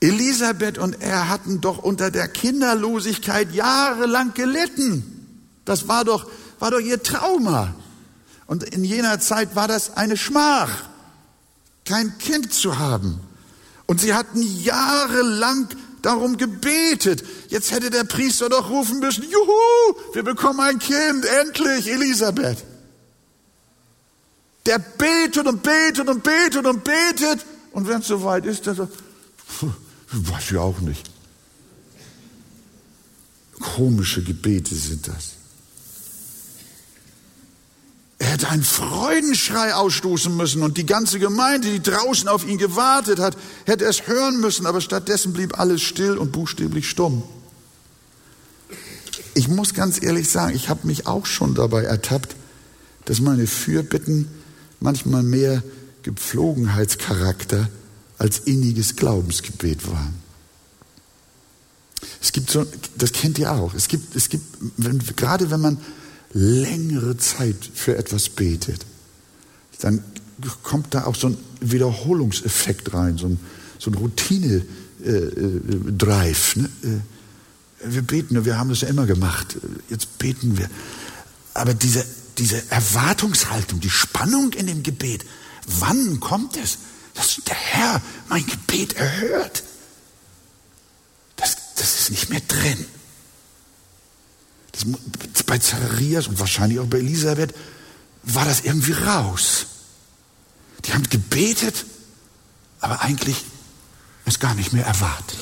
Elisabeth 0.00 0.78
und 0.78 1.00
er 1.00 1.28
hatten 1.28 1.60
doch 1.60 1.78
unter 1.78 2.10
der 2.10 2.26
Kinderlosigkeit 2.26 3.54
jahrelang 3.54 4.34
gelitten. 4.34 5.04
Das 5.64 5.86
war 5.86 6.04
doch, 6.04 6.28
war 6.58 6.72
doch 6.72 6.80
ihr 6.80 7.02
Trauma. 7.02 7.74
Und 8.46 8.64
in 8.64 8.82
jener 8.84 9.20
Zeit 9.20 9.54
war 9.54 9.68
das 9.68 9.96
eine 9.96 10.16
Schmach, 10.16 10.70
kein 11.84 12.18
Kind 12.18 12.52
zu 12.52 12.78
haben. 12.78 13.20
Und 13.92 14.00
sie 14.00 14.14
hatten 14.14 14.40
jahrelang 14.40 15.68
darum 16.00 16.38
gebetet. 16.38 17.22
Jetzt 17.50 17.72
hätte 17.72 17.90
der 17.90 18.04
Priester 18.04 18.48
doch 18.48 18.70
rufen 18.70 19.00
müssen, 19.00 19.22
juhu, 19.22 20.14
wir 20.14 20.22
bekommen 20.22 20.60
ein 20.60 20.78
Kind, 20.78 21.26
endlich, 21.26 21.92
Elisabeth. 21.92 22.64
Der 24.64 24.78
betet 24.78 25.46
und 25.46 25.62
betet 25.62 26.08
und 26.08 26.22
betet 26.22 26.64
und 26.64 26.82
betet. 26.82 27.44
Und 27.72 27.86
wenn 27.86 28.00
es 28.00 28.06
soweit 28.06 28.46
ist, 28.46 28.66
dann 28.66 28.76
so, 28.76 28.88
weiß 30.12 30.52
ich 30.52 30.56
auch 30.56 30.80
nicht. 30.80 31.10
Komische 33.60 34.24
Gebete 34.24 34.74
sind 34.74 35.06
das. 35.06 35.32
Er 38.22 38.28
hätte 38.28 38.50
einen 38.50 38.62
Freudenschrei 38.62 39.74
ausstoßen 39.74 40.36
müssen 40.36 40.62
und 40.62 40.78
die 40.78 40.86
ganze 40.86 41.18
Gemeinde, 41.18 41.68
die 41.72 41.82
draußen 41.82 42.28
auf 42.28 42.46
ihn 42.46 42.56
gewartet 42.56 43.18
hat, 43.18 43.36
hätte 43.66 43.84
es 43.84 44.06
hören 44.06 44.38
müssen, 44.38 44.64
aber 44.64 44.80
stattdessen 44.80 45.32
blieb 45.32 45.58
alles 45.58 45.82
still 45.82 46.16
und 46.16 46.30
buchstäblich 46.30 46.88
stumm. 46.88 47.24
Ich 49.34 49.48
muss 49.48 49.74
ganz 49.74 50.00
ehrlich 50.00 50.30
sagen, 50.30 50.54
ich 50.54 50.68
habe 50.68 50.86
mich 50.86 51.08
auch 51.08 51.26
schon 51.26 51.56
dabei 51.56 51.82
ertappt, 51.82 52.36
dass 53.06 53.18
meine 53.18 53.48
Fürbitten 53.48 54.28
manchmal 54.78 55.24
mehr 55.24 55.60
Gepflogenheitscharakter 56.04 57.68
als 58.18 58.38
inniges 58.38 58.94
Glaubensgebet 58.94 59.90
waren. 59.90 60.14
Es 62.20 62.30
gibt 62.30 62.52
so, 62.52 62.64
das 62.96 63.10
kennt 63.10 63.40
ihr 63.40 63.50
auch. 63.50 63.74
Es 63.74 63.88
gibt, 63.88 64.14
es 64.14 64.28
gibt, 64.28 64.44
wenn, 64.76 65.00
gerade 65.16 65.50
wenn 65.50 65.60
man 65.60 65.78
längere 66.32 67.16
Zeit 67.16 67.56
für 67.74 67.96
etwas 67.96 68.28
betet, 68.28 68.86
dann 69.80 70.04
kommt 70.62 70.94
da 70.94 71.04
auch 71.04 71.14
so 71.14 71.28
ein 71.28 71.38
Wiederholungseffekt 71.60 72.92
rein, 72.94 73.18
so 73.18 73.26
ein, 73.26 73.38
so 73.78 73.90
ein 73.90 73.94
Routine-Drive. 73.94 76.56
Äh, 76.56 76.58
äh, 76.58 76.62
ne? 76.62 76.70
Äh, 76.82 77.00
wir 77.84 78.02
beten, 78.02 78.44
wir 78.44 78.58
haben 78.58 78.68
das 78.68 78.82
ja 78.82 78.88
immer 78.88 79.06
gemacht, 79.06 79.56
jetzt 79.88 80.18
beten 80.18 80.56
wir. 80.56 80.70
Aber 81.54 81.74
diese, 81.74 82.04
diese 82.38 82.70
Erwartungshaltung, 82.70 83.80
die 83.80 83.90
Spannung 83.90 84.52
in 84.52 84.68
dem 84.68 84.84
Gebet, 84.84 85.24
wann 85.66 86.20
kommt 86.20 86.56
es, 86.56 86.78
dass 87.14 87.40
der 87.46 87.56
Herr 87.56 88.00
mein 88.28 88.46
Gebet 88.46 88.92
erhört? 88.94 89.64
Das, 91.36 91.56
das 91.76 92.00
ist 92.00 92.10
nicht 92.10 92.30
mehr 92.30 92.40
drin. 92.46 92.86
Das, 94.72 94.86
bei 95.46 95.58
Zacharias 95.58 96.26
und 96.28 96.38
wahrscheinlich 96.38 96.78
auch 96.80 96.86
bei 96.86 96.98
Elisabeth 96.98 97.54
war 98.22 98.44
das 98.44 98.62
irgendwie 98.62 98.92
raus. 98.92 99.66
Die 100.84 100.92
haben 100.92 101.08
gebetet, 101.08 101.84
aber 102.80 103.02
eigentlich 103.02 103.44
es 104.24 104.38
gar 104.38 104.54
nicht 104.54 104.72
mehr 104.72 104.86
erwartet. 104.86 105.38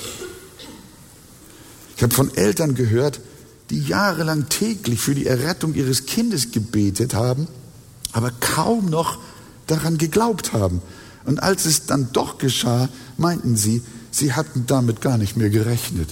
Ich 1.96 2.02
habe 2.02 2.14
von 2.14 2.34
Eltern 2.34 2.74
gehört, 2.74 3.20
die 3.68 3.80
jahrelang 3.80 4.48
täglich 4.48 5.00
für 5.00 5.14
die 5.14 5.26
Errettung 5.26 5.74
ihres 5.74 6.06
Kindes 6.06 6.50
gebetet 6.50 7.14
haben, 7.14 7.46
aber 8.12 8.30
kaum 8.32 8.86
noch 8.86 9.18
daran 9.66 9.98
geglaubt 9.98 10.52
haben. 10.52 10.82
Und 11.24 11.42
als 11.42 11.66
es 11.66 11.86
dann 11.86 12.12
doch 12.12 12.38
geschah, 12.38 12.88
meinten 13.16 13.56
sie, 13.56 13.82
sie 14.10 14.32
hatten 14.32 14.64
damit 14.66 15.00
gar 15.00 15.18
nicht 15.18 15.36
mehr 15.36 15.50
gerechnet. 15.50 16.08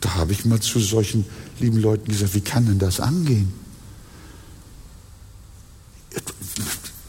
Da 0.00 0.14
habe 0.14 0.32
ich 0.32 0.44
mal 0.44 0.60
zu 0.60 0.80
solchen 0.80 1.26
lieben 1.62 1.78
Leuten 1.78 2.10
gesagt, 2.10 2.34
wie 2.34 2.40
kann 2.40 2.66
denn 2.66 2.78
das 2.78 3.00
angehen? 3.00 3.52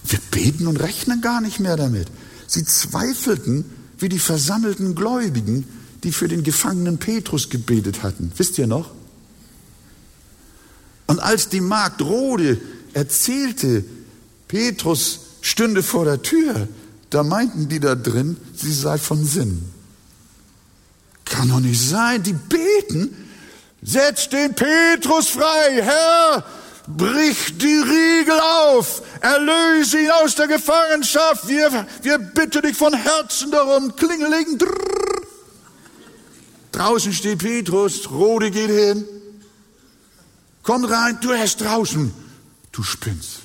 Wir 0.05 0.19
beten 0.31 0.67
und 0.67 0.77
rechnen 0.77 1.21
gar 1.21 1.41
nicht 1.41 1.59
mehr 1.59 1.75
damit. 1.75 2.07
Sie 2.47 2.63
zweifelten 2.63 3.65
wie 3.97 4.09
die 4.09 4.19
versammelten 4.19 4.95
Gläubigen, 4.95 5.65
die 6.03 6.11
für 6.11 6.27
den 6.27 6.43
gefangenen 6.43 6.97
Petrus 6.97 7.49
gebetet 7.49 8.03
hatten. 8.03 8.31
Wisst 8.37 8.57
ihr 8.57 8.67
noch? 8.67 8.91
Und 11.07 11.19
als 11.19 11.49
die 11.49 11.61
Magd 11.61 12.01
Rode 12.01 12.59
erzählte, 12.93 13.83
Petrus 14.47 15.19
stünde 15.41 15.83
vor 15.83 16.05
der 16.05 16.21
Tür, 16.21 16.67
da 17.09 17.23
meinten 17.23 17.69
die 17.69 17.79
da 17.79 17.95
drin, 17.95 18.37
sie 18.55 18.73
sei 18.73 18.97
von 18.97 19.23
Sinn. 19.25 19.63
Kann 21.25 21.49
doch 21.49 21.59
nicht 21.59 21.81
sein, 21.81 22.23
die 22.23 22.33
beten, 22.33 23.15
Setz 23.84 24.30
den 24.30 24.54
Petrus 24.54 25.30
frei, 25.30 25.82
Herr, 25.82 26.43
brich 26.88 27.58
die 27.58 27.78
Riegel 27.78 28.39
auf, 28.39 29.02
erlöse 29.22 30.00
ihn 30.00 30.10
aus 30.10 30.36
der 30.36 30.48
Gefangenschaft, 30.48 31.48
wir, 31.48 31.86
wir 32.02 32.17
bitten 32.17 32.62
dich 32.62 32.78
von 32.78 32.93
Herzen 32.93 33.52
darum, 33.52 33.96
klingeling, 33.96 34.58
drrr. 34.58 35.22
Draußen 36.72 37.13
steht 37.13 37.39
Petrus, 37.39 38.10
Rode 38.10 38.52
geht 38.52 38.69
hin, 38.69 39.06
komm 40.63 40.86
rein, 40.86 41.19
du 41.22 41.32
erst 41.32 41.62
draußen, 41.62 42.13
du 42.72 42.84
spinnst. 42.84 43.42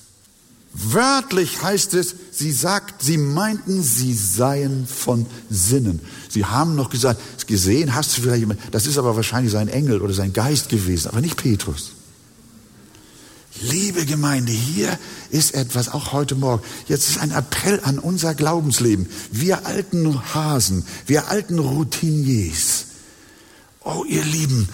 Wörtlich 0.81 1.61
heißt 1.61 1.95
es, 1.95 2.15
sie 2.31 2.53
sagt, 2.53 3.03
sie 3.03 3.19
meinten, 3.19 3.83
sie 3.83 4.15
seien 4.15 4.87
von 4.87 5.27
Sinnen. 5.51 6.01
Sie 6.29 6.45
haben 6.45 6.77
noch 6.77 6.89
gesagt, 6.89 7.21
gesehen, 7.49 7.95
hast 7.97 8.17
du 8.17 8.23
vielleicht 8.23 8.41
jemand, 8.41 8.61
das 8.71 8.87
ist 8.87 8.97
aber 8.97 9.17
wahrscheinlich 9.17 9.53
sein 9.53 9.67
Engel 9.67 10.01
oder 10.01 10.15
sein 10.15 10.33
Geist 10.33 10.69
gewesen, 10.69 11.09
aber 11.09 11.21
nicht 11.21 11.37
Petrus. 11.37 11.93
Liebe 13.61 14.07
Gemeinde, 14.07 14.53
hier 14.53 14.97
ist 15.31 15.55
etwas, 15.55 15.89
auch 15.89 16.13
heute 16.13 16.37
Morgen. 16.37 16.63
Jetzt 16.87 17.09
ist 17.09 17.19
ein 17.19 17.33
Appell 17.33 17.81
an 17.83 17.99
unser 17.99 18.37
Glaubensleben. 18.37 19.09
Wir 19.33 19.67
alten 19.67 20.33
Hasen, 20.33 20.85
wir 21.07 21.27
alten 21.29 21.59
Routiniers. 21.59 22.85
Oh, 23.83 24.05
ihr 24.07 24.23
Lieben, 24.23 24.69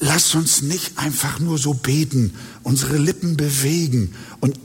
lasst 0.00 0.34
uns 0.34 0.62
nicht 0.62 0.98
einfach 0.98 1.38
nur 1.38 1.58
so 1.58 1.74
beten, 1.74 2.34
unsere 2.64 2.96
Lippen 2.96 3.36
bewegen 3.36 4.14
und 4.40 4.58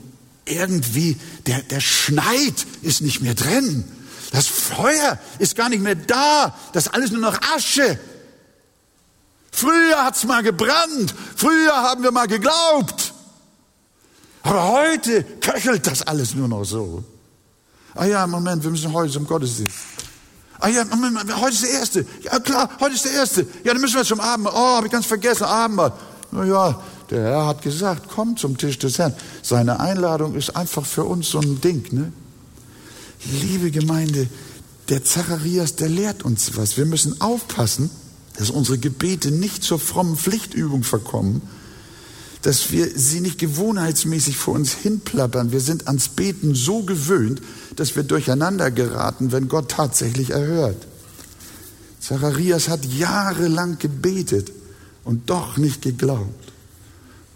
irgendwie 0.52 1.16
der, 1.46 1.62
der 1.62 1.80
Schneid 1.80 2.66
ist 2.82 3.00
nicht 3.00 3.20
mehr 3.20 3.34
drin. 3.34 3.84
Das 4.32 4.46
Feuer 4.46 5.18
ist 5.38 5.56
gar 5.56 5.68
nicht 5.68 5.82
mehr 5.82 5.94
da. 5.94 6.54
Das 6.72 6.86
ist 6.86 6.94
alles 6.94 7.10
nur 7.10 7.20
noch 7.20 7.38
Asche. 7.54 7.98
Früher 9.50 10.04
hat's 10.04 10.24
mal 10.24 10.42
gebrannt. 10.42 11.14
Früher 11.36 11.74
haben 11.74 12.02
wir 12.02 12.10
mal 12.10 12.26
geglaubt. 12.26 13.12
Aber 14.42 14.68
heute 14.68 15.22
köchelt 15.40 15.86
das 15.86 16.02
alles 16.02 16.34
nur 16.34 16.48
noch 16.48 16.64
so. 16.64 17.04
Ah 17.94 18.06
ja, 18.06 18.26
Moment, 18.26 18.64
wir 18.64 18.70
müssen 18.70 18.92
heute 18.92 19.12
zum 19.12 19.26
Gottesdienst. 19.26 19.76
Ah 20.58 20.68
ja, 20.68 20.84
Moment, 20.84 21.36
heute 21.36 21.52
ist 21.52 21.64
der 21.64 21.70
Erste. 21.70 22.06
Ja 22.22 22.38
klar, 22.40 22.70
heute 22.80 22.94
ist 22.94 23.04
der 23.04 23.12
Erste. 23.12 23.46
Ja, 23.64 23.72
dann 23.72 23.80
müssen 23.80 23.96
wir 23.96 24.04
zum 24.04 24.20
Abendmahl. 24.20 24.54
Oh, 24.56 24.76
habe 24.76 24.86
ich 24.86 24.92
ganz 24.92 25.06
vergessen, 25.06 25.44
Abendmahl. 25.44 25.92
Na 26.30 26.44
ja, 26.44 26.82
der 27.12 27.24
Herr 27.24 27.46
hat 27.46 27.62
gesagt, 27.62 28.08
komm 28.08 28.38
zum 28.38 28.56
Tisch 28.56 28.78
des 28.78 28.98
Herrn. 28.98 29.14
Seine 29.42 29.80
Einladung 29.80 30.34
ist 30.34 30.56
einfach 30.56 30.86
für 30.86 31.04
uns 31.04 31.28
so 31.28 31.40
ein 31.40 31.60
Ding, 31.60 31.84
ne? 31.92 32.10
Liebe 33.42 33.70
Gemeinde, 33.70 34.28
der 34.88 35.04
Zacharias, 35.04 35.76
der 35.76 35.90
lehrt 35.90 36.24
uns 36.24 36.56
was. 36.56 36.76
Wir 36.76 36.86
müssen 36.86 37.20
aufpassen, 37.20 37.90
dass 38.38 38.50
unsere 38.50 38.78
Gebete 38.78 39.30
nicht 39.30 39.62
zur 39.62 39.78
frommen 39.78 40.16
Pflichtübung 40.16 40.82
verkommen, 40.84 41.42
dass 42.40 42.72
wir 42.72 42.88
sie 42.96 43.20
nicht 43.20 43.38
gewohnheitsmäßig 43.38 44.36
vor 44.36 44.54
uns 44.54 44.72
hinplappern. 44.72 45.52
Wir 45.52 45.60
sind 45.60 45.86
ans 45.86 46.08
Beten 46.08 46.54
so 46.54 46.82
gewöhnt, 46.82 47.42
dass 47.76 47.94
wir 47.94 48.02
durcheinander 48.02 48.70
geraten, 48.70 49.32
wenn 49.32 49.48
Gott 49.48 49.70
tatsächlich 49.70 50.30
erhört. 50.30 50.86
Zacharias 52.00 52.68
hat 52.68 52.84
jahrelang 52.86 53.78
gebetet 53.78 54.50
und 55.04 55.28
doch 55.30 55.58
nicht 55.58 55.82
geglaubt. 55.82 56.41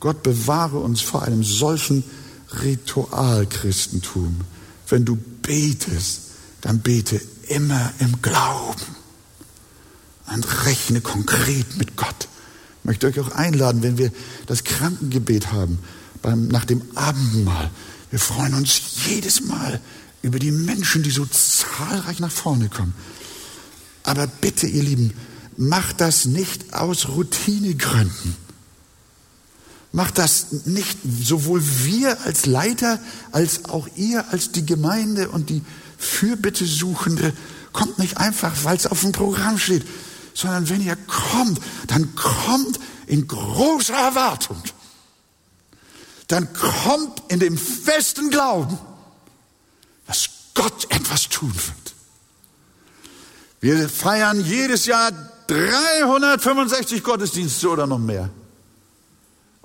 Gott 0.01 0.23
bewahre 0.23 0.79
uns 0.79 1.01
vor 1.01 1.23
einem 1.23 1.43
solchen 1.43 2.05
Ritualchristentum. 2.63 4.41
Wenn 4.89 5.05
du 5.05 5.17
betest, 5.17 6.21
dann 6.61 6.81
bete 6.81 7.21
immer 7.49 7.93
im 7.99 8.21
Glauben 8.23 8.83
und 10.33 10.67
rechne 10.67 11.01
konkret 11.01 11.77
mit 11.77 11.97
Gott. 11.97 12.29
Ich 12.81 12.85
möchte 12.85 13.07
euch 13.07 13.21
auch 13.21 13.33
einladen, 13.33 13.83
wenn 13.83 13.99
wir 13.99 14.13
das 14.47 14.65
Krankengebet 14.65 15.53
haben, 15.53 15.79
beim, 16.23 16.49
nach 16.49 16.65
dem 16.65 16.83
Abendmahl. 16.95 17.71
Wir 18.11 18.19
freuen 18.19 18.55
uns 18.55 18.81
jedes 19.07 19.43
Mal 19.43 19.81
über 20.23 20.39
die 20.39 20.53
Menschen, 20.53 21.03
die 21.03 21.11
so 21.11 21.27
zahlreich 21.27 22.21
nach 22.21 22.31
vorne 22.31 22.69
kommen. 22.69 22.95
Aber 24.03 24.27
bitte, 24.27 24.67
ihr 24.67 24.83
Lieben, 24.83 25.13
macht 25.57 26.01
das 26.01 26.27
nicht 26.27 26.75
aus 26.75 27.09
Routinegründen. 27.09 28.46
Macht 29.97 30.19
das 30.19 30.49
nicht 30.67 30.99
sowohl 31.23 31.63
wir 31.65 32.21
als 32.27 32.45
Leiter 32.45 33.01
als 33.33 33.65
auch 33.65 33.89
ihr 33.97 34.27
als 34.31 34.53
die 34.53 34.67
Gemeinde 34.67 35.31
und 35.31 35.49
die 35.49 35.63
Fürbittesuchende. 35.97 37.33
Kommt 37.73 37.99
nicht 37.99 38.19
einfach, 38.19 38.53
weil 38.65 38.77
es 38.77 38.87
auf 38.87 39.01
dem 39.01 39.13
Programm 39.13 39.59
steht, 39.59 39.87
sondern 40.35 40.69
wenn 40.69 40.83
ihr 40.83 40.97
kommt, 40.97 41.63
dann 41.87 42.15
kommt 42.15 42.79
in 43.07 43.27
großer 43.27 43.95
Erwartung. 43.95 44.63
Dann 46.29 46.53
kommt 46.53 47.23
in 47.29 47.41
dem 47.41 47.57
festen 47.57 48.29
Glauben, 48.29 48.79
dass 50.07 50.29
Gott 50.53 50.91
etwas 50.91 51.31
tun 51.31 51.55
wird. 51.55 51.95
Wir 53.63 53.89
feiern 53.89 54.45
jedes 54.45 54.85
Jahr 54.85 55.11
365 55.47 57.03
Gottesdienste 57.03 57.71
oder 57.71 57.87
noch 57.87 57.99
mehr. 57.99 58.29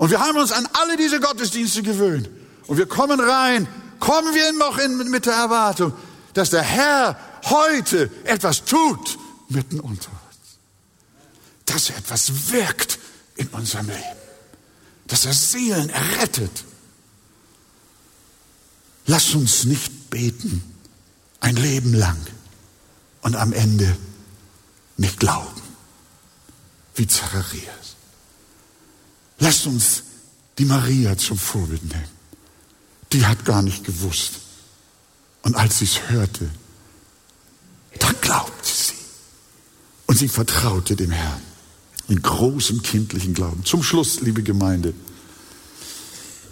Und 0.02 0.10
wir 0.10 0.20
haben 0.20 0.40
uns 0.40 0.52
an 0.52 0.68
alle 0.74 0.98
diese 0.98 1.20
Gottesdienste 1.20 1.84
gewöhnt. 1.84 2.28
Und 2.66 2.78
wir 2.78 2.88
kommen 2.88 3.20
rein, 3.20 3.68
kommen 4.00 4.34
wir 4.34 4.52
noch 4.54 4.80
in, 4.80 4.98
mit 5.12 5.28
der 5.28 5.34
Erwartung, 5.34 5.94
dass 6.34 6.50
der 6.50 6.64
Herr 6.64 7.20
heute 7.44 8.10
etwas 8.24 8.66
tut 8.66 9.20
mitten 9.50 9.80
unter 9.80 10.10
uns. 10.10 10.58
Dass 11.68 11.92
er 11.92 11.98
etwas 11.98 12.52
wirkt 12.52 12.98
in 13.36 13.48
unserem 13.50 13.90
Leben. 13.90 14.02
Dass 15.06 15.26
er 15.26 15.34
Seelen 15.34 15.92
errettet. 15.92 16.64
Lass 19.06 19.36
uns 19.36 19.66
nicht 19.66 20.10
beten 20.10 20.64
ein 21.42 21.58
Leben 21.58 21.94
lang 21.94 22.18
und 23.22 23.36
am 23.36 23.54
Ende 23.54 23.96
nicht 24.98 25.20
glauben, 25.20 25.62
wie 26.96 27.06
Zacharias. 27.06 27.81
Lasst 29.42 29.66
uns 29.66 30.04
die 30.60 30.66
Maria 30.66 31.18
zum 31.18 31.38
Vorbild 31.38 31.84
nehmen. 31.84 32.22
Die 33.12 33.26
hat 33.26 33.44
gar 33.44 33.64
nicht 33.64 33.84
gewusst. 33.84 34.34
Und 35.42 35.56
als 35.56 35.80
sie 35.80 35.86
es 35.86 36.10
hörte, 36.10 36.48
da 37.98 38.12
glaubte 38.22 38.70
sie. 38.70 38.94
Und 40.06 40.20
sie 40.20 40.28
vertraute 40.28 40.96
dem 40.96 41.10
Herrn 41.10 41.42
in 42.08 42.22
großem 42.22 42.84
kindlichen 42.84 43.34
Glauben. 43.34 43.66
Zum 43.66 43.82
Schluss, 43.82 44.22
liebe 44.22 44.44
Gemeinde, 44.44 44.94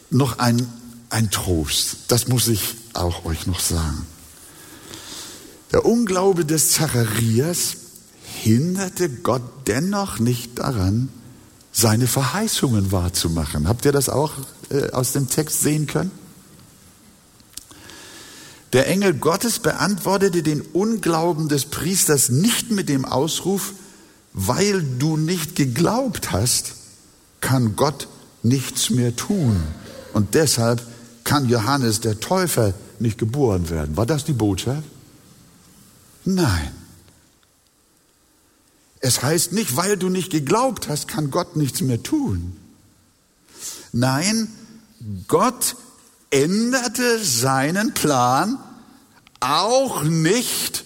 noch 0.09 0.39
ein, 0.39 0.67
ein 1.11 1.29
Trost. 1.29 1.97
Das 2.07 2.27
muss 2.27 2.47
ich 2.47 2.75
auch 2.93 3.23
euch 3.23 3.45
noch 3.45 3.59
sagen. 3.59 4.07
Der 5.71 5.85
Unglaube 5.85 6.43
des 6.43 6.71
Zacharias 6.71 7.77
hinderte 8.23 9.09
Gott 9.09 9.43
dennoch 9.67 10.17
nicht 10.17 10.57
daran, 10.57 11.09
seine 11.71 12.07
Verheißungen 12.07 12.91
wahrzumachen. 12.91 13.67
Habt 13.67 13.85
ihr 13.85 13.91
das 13.91 14.09
auch 14.09 14.33
äh, 14.69 14.91
aus 14.91 15.13
dem 15.13 15.29
Text 15.29 15.61
sehen 15.61 15.87
können? 15.87 16.11
Der 18.73 18.87
Engel 18.87 19.15
Gottes 19.15 19.59
beantwortete 19.59 20.43
den 20.43 20.61
Unglauben 20.61 21.49
des 21.49 21.65
Priesters 21.65 22.29
nicht 22.29 22.69
mit 22.71 22.87
dem 22.87 23.03
Ausruf, 23.05 23.73
weil 24.33 24.83
du 24.83 25.17
nicht 25.17 25.55
geglaubt 25.55 26.31
hast, 26.31 26.73
kann 27.41 27.75
Gott 27.75 28.07
nichts 28.43 28.91
mehr 28.91 29.15
tun. 29.15 29.59
Und 30.13 30.35
deshalb 30.35 30.81
kann 31.23 31.49
Johannes 31.49 32.01
der 32.01 32.19
Täufer 32.19 32.73
nicht 32.99 33.17
geboren 33.17 33.69
werden. 33.69 33.97
War 33.97 34.05
das 34.05 34.25
die 34.25 34.33
Botschaft? 34.33 34.83
Nein. 36.25 36.78
Es 38.99 39.23
heißt 39.23 39.53
nicht, 39.53 39.75
weil 39.75 39.97
du 39.97 40.09
nicht 40.09 40.31
geglaubt 40.31 40.89
hast, 40.89 41.07
kann 41.07 41.31
Gott 41.31 41.55
nichts 41.55 41.81
mehr 41.81 42.03
tun. 42.03 42.57
Nein, 43.91 44.49
Gott 45.27 45.75
änderte 46.31 47.23
seinen 47.23 47.93
Plan 47.93 48.59
auch 49.39 50.03
nicht, 50.03 50.83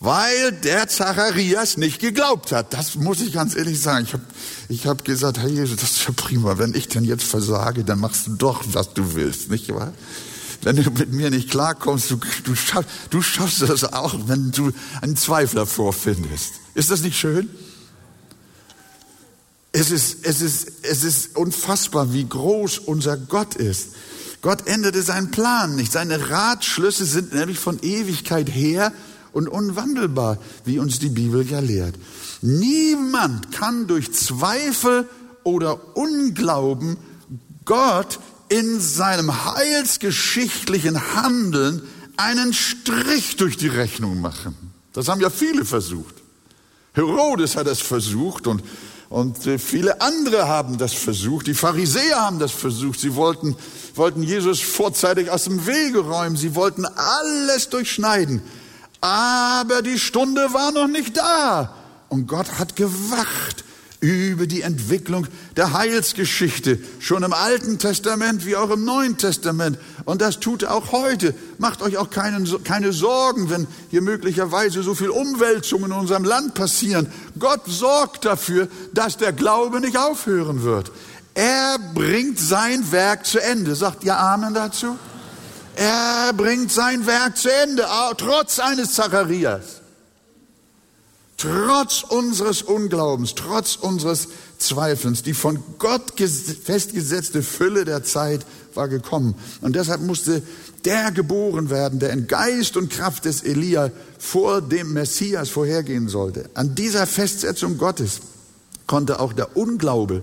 weil 0.00 0.52
der 0.52 0.88
Zacharias 0.88 1.76
nicht 1.76 2.00
geglaubt 2.00 2.52
hat. 2.52 2.74
Das 2.74 2.96
muss 2.96 3.20
ich 3.20 3.32
ganz 3.32 3.54
ehrlich 3.54 3.80
sagen. 3.80 4.04
Ich 4.04 4.12
habe 4.12 4.24
ich 4.68 4.86
hab 4.86 5.04
gesagt, 5.04 5.38
Herr 5.38 5.48
Jesus, 5.48 5.76
das 5.76 5.92
ist 5.92 6.06
ja 6.06 6.12
prima. 6.14 6.58
Wenn 6.58 6.74
ich 6.74 6.88
denn 6.88 7.04
jetzt 7.04 7.24
versage, 7.24 7.84
dann 7.84 8.00
machst 8.00 8.26
du 8.26 8.34
doch, 8.34 8.62
was 8.72 8.92
du 8.92 9.14
willst, 9.14 9.50
nicht 9.50 9.72
wahr? 9.72 9.92
Wenn 10.64 10.76
du 10.76 10.90
mit 10.90 11.12
mir 11.12 11.30
nicht 11.30 11.50
klarkommst, 11.50 12.10
du, 12.10 12.18
du, 12.44 12.54
schaff, 12.54 12.86
du 13.10 13.20
schaffst 13.20 13.60
das 13.60 13.84
auch, 13.84 14.14
wenn 14.26 14.50
du 14.50 14.72
einen 15.02 15.14
Zweifler 15.14 15.66
vorfindest. 15.66 16.54
Ist 16.74 16.90
das 16.90 17.02
nicht 17.02 17.18
schön? 17.18 17.50
Es 19.72 19.90
ist, 19.90 20.24
es 20.24 20.40
ist, 20.40 20.72
es 20.82 21.04
ist 21.04 21.36
unfassbar, 21.36 22.14
wie 22.14 22.26
groß 22.26 22.78
unser 22.78 23.18
Gott 23.18 23.56
ist. 23.56 23.88
Gott 24.40 24.66
änderte 24.66 25.02
seinen 25.02 25.30
Plan 25.30 25.76
nicht. 25.76 25.92
Seine 25.92 26.30
Ratschlüsse 26.30 27.04
sind 27.04 27.34
nämlich 27.34 27.58
von 27.58 27.78
Ewigkeit 27.82 28.48
her 28.48 28.92
und 29.32 29.48
unwandelbar, 29.48 30.38
wie 30.64 30.78
uns 30.78 30.98
die 30.98 31.08
Bibel 31.10 31.46
ja 31.46 31.60
lehrt. 31.60 31.96
Niemand 32.40 33.52
kann 33.52 33.86
durch 33.86 34.12
Zweifel 34.12 35.08
oder 35.42 35.96
Unglauben 35.96 36.96
Gott 37.64 38.18
in 38.48 38.80
seinem 38.80 39.54
heilsgeschichtlichen 39.54 41.14
Handeln 41.14 41.82
einen 42.16 42.52
Strich 42.52 43.36
durch 43.36 43.56
die 43.56 43.68
Rechnung 43.68 44.20
machen. 44.20 44.56
Das 44.92 45.08
haben 45.08 45.20
ja 45.20 45.30
viele 45.30 45.64
versucht. 45.64 46.14
Herodes 46.92 47.56
hat 47.56 47.66
es 47.66 47.80
versucht 47.80 48.46
und, 48.46 48.62
und 49.08 49.46
äh, 49.46 49.58
viele 49.58 50.00
andere 50.00 50.46
haben 50.46 50.78
das 50.78 50.92
versucht. 50.92 51.48
Die 51.48 51.54
Pharisäer 51.54 52.20
haben 52.20 52.38
das 52.38 52.52
versucht. 52.52 53.00
Sie 53.00 53.16
wollten, 53.16 53.56
wollten 53.96 54.22
Jesus 54.22 54.60
vorzeitig 54.60 55.30
aus 55.30 55.44
dem 55.44 55.66
Wege 55.66 56.00
räumen. 56.00 56.36
Sie 56.36 56.54
wollten 56.54 56.84
alles 56.84 57.68
durchschneiden. 57.70 58.42
Aber 59.00 59.82
die 59.82 59.98
Stunde 59.98 60.52
war 60.52 60.70
noch 60.70 60.86
nicht 60.86 61.16
da. 61.16 61.74
Und 62.08 62.28
Gott 62.28 62.58
hat 62.58 62.76
gewacht 62.76 63.64
über 64.00 64.46
die 64.46 64.62
Entwicklung 64.62 65.26
der 65.56 65.72
Heilsgeschichte, 65.72 66.78
schon 66.98 67.22
im 67.22 67.32
Alten 67.32 67.78
Testament 67.78 68.44
wie 68.44 68.56
auch 68.56 68.70
im 68.70 68.84
Neuen 68.84 69.16
Testament. 69.16 69.78
Und 70.04 70.20
das 70.20 70.40
tut 70.40 70.64
er 70.64 70.74
auch 70.74 70.92
heute. 70.92 71.34
Macht 71.58 71.80
euch 71.80 71.96
auch 71.96 72.10
keine, 72.10 72.44
keine 72.64 72.92
Sorgen, 72.92 73.48
wenn 73.50 73.66
hier 73.90 74.02
möglicherweise 74.02 74.82
so 74.82 74.94
viel 74.94 75.08
Umwälzungen 75.08 75.90
in 75.90 75.96
unserem 75.96 76.24
Land 76.24 76.54
passieren. 76.54 77.10
Gott 77.38 77.62
sorgt 77.66 78.24
dafür, 78.24 78.68
dass 78.92 79.16
der 79.16 79.32
Glaube 79.32 79.80
nicht 79.80 79.96
aufhören 79.96 80.62
wird. 80.62 80.92
Er 81.34 81.78
bringt 81.94 82.38
sein 82.38 82.92
Werk 82.92 83.26
zu 83.26 83.40
Ende. 83.40 83.74
Sagt 83.74 84.04
ihr 84.04 84.18
Amen 84.18 84.54
dazu? 84.54 84.98
Er 85.76 86.32
bringt 86.32 86.70
sein 86.70 87.06
Werk 87.06 87.36
zu 87.36 87.52
Ende, 87.52 87.84
trotz 88.16 88.60
eines 88.60 88.92
Zacharias. 88.92 89.83
Trotz 91.36 92.04
unseres 92.04 92.62
Unglaubens, 92.62 93.34
trotz 93.34 93.76
unseres 93.76 94.28
Zweifelns, 94.58 95.22
die 95.22 95.34
von 95.34 95.58
Gott 95.78 96.12
festgesetzte 96.18 97.42
Fülle 97.42 97.84
der 97.84 98.04
Zeit 98.04 98.46
war 98.74 98.88
gekommen. 98.88 99.34
Und 99.60 99.76
deshalb 99.76 100.00
musste 100.00 100.42
der 100.84 101.12
geboren 101.12 101.70
werden, 101.70 101.98
der 101.98 102.10
in 102.10 102.26
Geist 102.26 102.76
und 102.76 102.90
Kraft 102.90 103.24
des 103.24 103.42
Elia 103.42 103.90
vor 104.18 104.62
dem 104.62 104.92
Messias 104.92 105.48
vorhergehen 105.48 106.08
sollte. 106.08 106.48
An 106.54 106.74
dieser 106.74 107.06
Festsetzung 107.06 107.78
Gottes 107.78 108.20
konnte 108.86 109.20
auch 109.20 109.32
der 109.32 109.56
Unglaube 109.56 110.22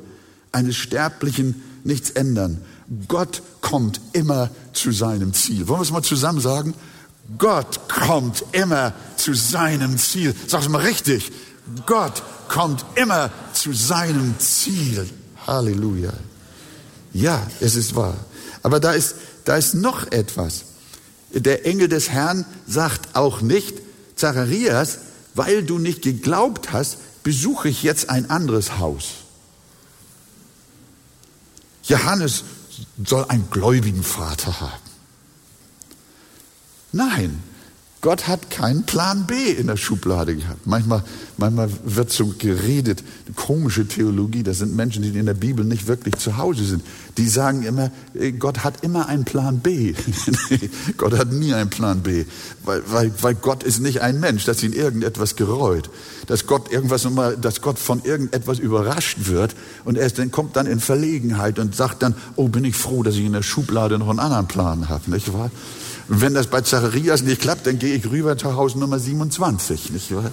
eines 0.51 0.75
Sterblichen 0.75 1.61
nichts 1.83 2.11
ändern. 2.11 2.61
Gott 3.07 3.41
kommt 3.61 4.01
immer 4.13 4.49
zu 4.73 4.91
seinem 4.91 5.33
Ziel. 5.33 5.67
Wollen 5.67 5.79
wir 5.79 5.83
es 5.83 5.91
mal 5.91 6.03
zusammen 6.03 6.41
sagen? 6.41 6.73
Gott 7.37 7.87
kommt 7.87 8.43
immer 8.51 8.93
zu 9.15 9.33
seinem 9.33 9.97
Ziel. 9.97 10.35
Sag 10.47 10.61
es 10.61 10.69
mal 10.69 10.81
richtig. 10.81 11.31
Gott 11.85 12.23
kommt 12.47 12.85
immer 12.95 13.31
zu 13.53 13.73
seinem 13.73 14.35
Ziel. 14.39 15.09
Halleluja. 15.47 16.13
Ja, 17.13 17.45
es 17.59 17.75
ist 17.75 17.95
wahr. 17.95 18.17
Aber 18.63 18.79
da 18.79 18.93
ist, 18.93 19.15
da 19.45 19.55
ist 19.55 19.73
noch 19.73 20.11
etwas. 20.11 20.65
Der 21.33 21.65
Engel 21.65 21.87
des 21.87 22.09
Herrn 22.09 22.45
sagt 22.67 23.15
auch 23.15 23.41
nicht, 23.41 23.75
Zacharias, 24.15 24.99
weil 25.33 25.63
du 25.63 25.79
nicht 25.79 26.01
geglaubt 26.01 26.73
hast, 26.73 27.23
besuche 27.23 27.69
ich 27.69 27.83
jetzt 27.83 28.09
ein 28.09 28.29
anderes 28.29 28.77
Haus. 28.79 29.05
Johannes 31.83 32.43
soll 33.03 33.25
einen 33.25 33.49
gläubigen 33.49 34.03
Vater 34.03 34.59
haben. 34.59 34.90
Nein, 36.91 37.41
Gott 38.01 38.27
hat 38.27 38.49
keinen 38.49 38.83
Plan 38.83 39.27
B 39.27 39.51
in 39.51 39.67
der 39.67 39.77
Schublade 39.77 40.35
gehabt. 40.35 40.65
Manchmal, 40.65 41.03
manchmal 41.37 41.69
wird 41.85 42.11
so 42.11 42.33
geredet, 42.35 43.03
komische 43.35 43.87
Theologie, 43.87 44.41
das 44.41 44.57
sind 44.57 44.75
Menschen, 44.75 45.03
die 45.03 45.09
in 45.09 45.27
der 45.27 45.35
Bibel 45.35 45.63
nicht 45.63 45.85
wirklich 45.85 46.15
zu 46.15 46.37
Hause 46.37 46.65
sind. 46.65 46.83
Die 47.17 47.27
sagen 47.27 47.61
immer, 47.61 47.91
äh, 48.15 48.31
Gott 48.31 48.63
hat 48.63 48.83
immer 48.83 49.07
einen 49.07 49.23
Plan 49.23 49.59
B. 49.59 49.93
Gott 50.97 51.15
hat 51.15 51.31
nie 51.31 51.53
einen 51.53 51.69
Plan 51.69 52.01
B. 52.01 52.25
Weil, 52.63 52.81
weil, 52.87 53.13
weil 53.21 53.35
Gott 53.35 53.61
ist 53.61 53.81
nicht 53.81 54.01
ein 54.01 54.19
Mensch, 54.19 54.45
dass 54.45 54.63
ihn 54.63 54.73
irgendetwas 54.73 55.35
gereut. 55.35 55.91
Dass 56.25 56.47
Gott 56.47 56.71
irgendwas 56.71 57.05
immer, 57.05 57.33
dass 57.33 57.61
Gott 57.61 57.77
von 57.77 58.03
irgendetwas 58.03 58.57
überrascht 58.57 59.27
wird 59.27 59.55
und 59.85 59.99
er 59.99 60.09
dann, 60.09 60.31
kommt 60.31 60.55
dann 60.55 60.65
in 60.65 60.79
Verlegenheit 60.79 61.59
und 61.59 61.75
sagt 61.75 62.01
dann, 62.01 62.15
oh, 62.35 62.47
bin 62.47 62.65
ich 62.65 62.75
froh, 62.75 63.03
dass 63.03 63.13
ich 63.13 63.25
in 63.25 63.33
der 63.33 63.43
Schublade 63.43 63.99
noch 63.99 64.09
einen 64.09 64.19
anderen 64.19 64.47
Plan 64.47 64.89
habe. 64.89 65.11
Nicht 65.11 65.31
wahr? 65.33 65.51
Wenn 66.13 66.33
das 66.33 66.47
bei 66.47 66.59
Zacharias 66.59 67.21
nicht 67.21 67.41
klappt, 67.41 67.65
dann 67.65 67.79
gehe 67.79 67.95
ich 67.95 68.05
rüber 68.05 68.37
zu 68.37 68.53
Haus 68.55 68.75
Nummer 68.75 68.99
27, 68.99 69.91
nicht 69.91 70.13
wahr? 70.13 70.29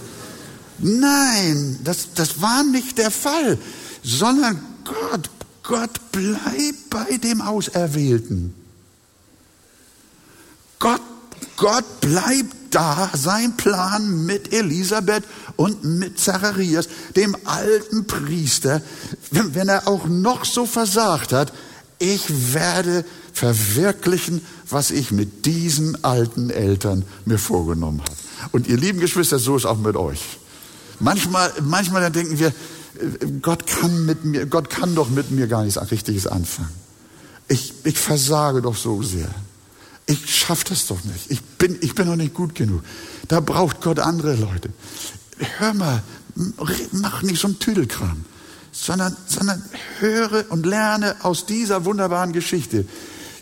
Nein, 0.79 1.79
das, 1.85 2.15
das 2.15 2.43
war 2.43 2.65
nicht 2.65 2.99
der 2.99 3.13
Fall, 3.13 3.59
sondern 4.03 4.61
Gott, 4.85 5.31
Gott 5.63 6.11
bleibt 6.11 6.91
bei 6.91 7.17
dem 7.19 7.41
Auserwählten. 7.41 8.55
Gott, 10.81 11.01
Gott 11.57 12.01
bleibt 12.01 12.57
da, 12.71 13.11
sein 13.15 13.57
Plan 13.57 14.27
mit 14.27 14.53
Elisabeth 14.53 15.23
und 15.55 15.85
mit 15.85 16.19
Zacharias, 16.19 16.89
dem 17.15 17.37
alten 17.45 18.05
Priester, 18.05 18.83
wenn 19.31 19.69
er 19.69 19.87
auch 19.87 20.07
noch 20.07 20.45
so 20.45 20.67
versagt 20.67 21.33
hat, 21.33 21.53
ich 22.01 22.53
werde 22.53 23.05
verwirklichen, 23.39 24.45
was 24.69 24.91
ich 24.91 25.13
mit 25.13 25.47
diesen 25.47 26.03
alten 26.05 26.51
Eltern 26.51 27.05
mir 27.25 27.39
vorgenommen 27.39 28.01
habe. 28.01 28.17
Und 28.53 28.67
ihr 28.67 28.77
lieben 28.77 28.99
Geschwister, 28.99 29.39
so 29.39 29.57
ist 29.57 29.65
auch 29.65 29.79
mit 29.79 29.97
euch. 29.97 30.21
Manchmal, 30.99 31.53
manchmal 31.63 32.03
dann 32.03 32.13
denken 32.13 32.39
wir, 32.39 32.53
Gott 33.41 33.67
kann 33.67 34.07
mit 34.07 34.25
mir, 34.25 34.47
Gott 34.47 34.71
kann 34.71 34.97
doch 34.97 35.09
mit 35.09 35.31
mir 35.31 35.47
gar 35.47 35.63
nichts 35.63 35.79
Richtiges 35.91 36.27
anfangen. 36.27 36.75
Ich, 37.47 37.73
ich 37.85 37.97
versage 37.99 38.61
doch 38.61 38.77
so 38.77 39.03
sehr. 39.03 39.31
Ich 40.07 40.35
schaffe 40.35 40.65
das 40.71 40.87
doch 40.87 41.03
nicht. 41.05 41.31
Ich 41.31 41.41
bin, 41.43 41.79
ich 41.81 41.95
bin 41.95 42.09
doch 42.09 42.17
nicht 42.17 42.35
gut 42.35 42.57
genug. 42.57 42.83
Da 43.29 43.39
braucht 43.39 43.81
Gott 43.81 44.01
andere 44.01 44.35
Leute. 44.35 44.71
Hör 45.59 45.75
mal, 45.75 46.03
mach 46.91 47.23
nicht 47.23 47.41
so 47.41 47.47
einen 47.47 47.61
Tüdelkram, 47.61 48.25
sondern, 48.73 49.17
sondern 49.27 49.63
höre 50.01 50.47
und 50.51 50.67
lerne 50.67 51.15
aus 51.23 51.47
dieser 51.47 51.85
wunderbaren 51.85 52.33
Geschichte. 52.33 52.85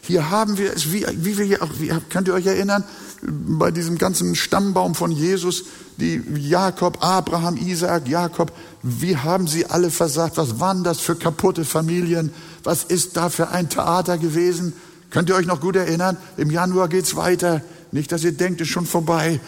Hier 0.07 0.30
haben 0.30 0.57
wir 0.57 0.72
es, 0.72 0.92
wie, 0.92 1.04
wie 1.14 1.36
wir 1.36 1.44
hier 1.44 1.62
auch, 1.62 1.70
wie, 1.78 1.92
könnt 2.11 2.28
ihr 2.28 2.34
euch 2.34 2.46
erinnern, 2.46 2.84
bei 3.22 3.70
diesem 3.70 3.98
ganzen 3.98 4.36
Stammbaum 4.36 4.94
von 4.94 5.11
Jesus, 5.11 5.64
die 5.96 6.22
Jakob, 6.36 7.04
Abraham, 7.04 7.57
Isaac, 7.57 8.09
Jakob, 8.09 8.52
wie 8.82 9.16
haben 9.16 9.46
sie 9.48 9.66
alle 9.66 9.90
versagt? 9.90 10.36
Was 10.36 10.61
waren 10.61 10.84
das 10.84 11.00
für 11.00 11.16
kaputte 11.16 11.64
Familien? 11.64 12.32
Was 12.62 12.84
ist 12.84 13.16
da 13.16 13.30
für 13.30 13.48
ein 13.48 13.68
Theater 13.68 14.18
gewesen? 14.18 14.74
Könnt 15.11 15.28
ihr 15.28 15.34
euch 15.34 15.46
noch 15.46 15.61
gut 15.61 15.76
erinnern? 15.76 16.16
Im 16.36 16.50
Januar 16.50 16.88
geht's 16.88 17.16
weiter. 17.16 17.62
Nicht, 17.90 18.12
dass 18.12 18.22
ihr 18.22 18.32
denkt, 18.32 18.61
es 18.61 18.68
ist 18.68 18.72
schon 18.72 18.86
vorbei. 18.86 19.40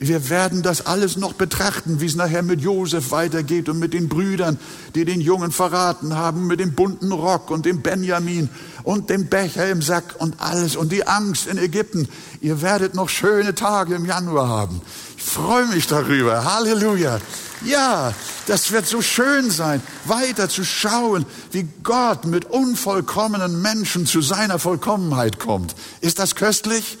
Wir 0.00 0.30
werden 0.30 0.62
das 0.62 0.86
alles 0.86 1.16
noch 1.16 1.32
betrachten, 1.32 2.00
wie 2.00 2.06
es 2.06 2.14
nachher 2.14 2.44
mit 2.44 2.60
Josef 2.60 3.10
weitergeht 3.10 3.68
und 3.68 3.80
mit 3.80 3.94
den 3.94 4.08
Brüdern, 4.08 4.56
die 4.94 5.04
den 5.04 5.20
Jungen 5.20 5.50
verraten 5.50 6.14
haben, 6.14 6.46
mit 6.46 6.60
dem 6.60 6.74
bunten 6.74 7.10
Rock 7.10 7.50
und 7.50 7.66
dem 7.66 7.82
Benjamin 7.82 8.48
und 8.84 9.10
dem 9.10 9.26
Becher 9.26 9.68
im 9.68 9.82
Sack 9.82 10.14
und 10.18 10.40
alles 10.40 10.76
und 10.76 10.92
die 10.92 11.04
Angst 11.08 11.48
in 11.48 11.58
Ägypten. 11.58 12.08
Ihr 12.40 12.62
werdet 12.62 12.94
noch 12.94 13.08
schöne 13.08 13.56
Tage 13.56 13.96
im 13.96 14.04
Januar 14.04 14.48
haben. 14.48 14.80
Ich 15.16 15.24
freue 15.24 15.66
mich 15.66 15.88
darüber. 15.88 16.44
Halleluja. 16.44 17.18
Ja, 17.64 18.14
das 18.46 18.70
wird 18.70 18.86
so 18.86 19.02
schön 19.02 19.50
sein, 19.50 19.82
weiter 20.04 20.48
zu 20.48 20.64
schauen, 20.64 21.26
wie 21.50 21.66
Gott 21.82 22.24
mit 22.24 22.44
unvollkommenen 22.44 23.60
Menschen 23.60 24.06
zu 24.06 24.20
seiner 24.20 24.60
Vollkommenheit 24.60 25.40
kommt. 25.40 25.74
Ist 26.00 26.20
das 26.20 26.36
köstlich? 26.36 26.98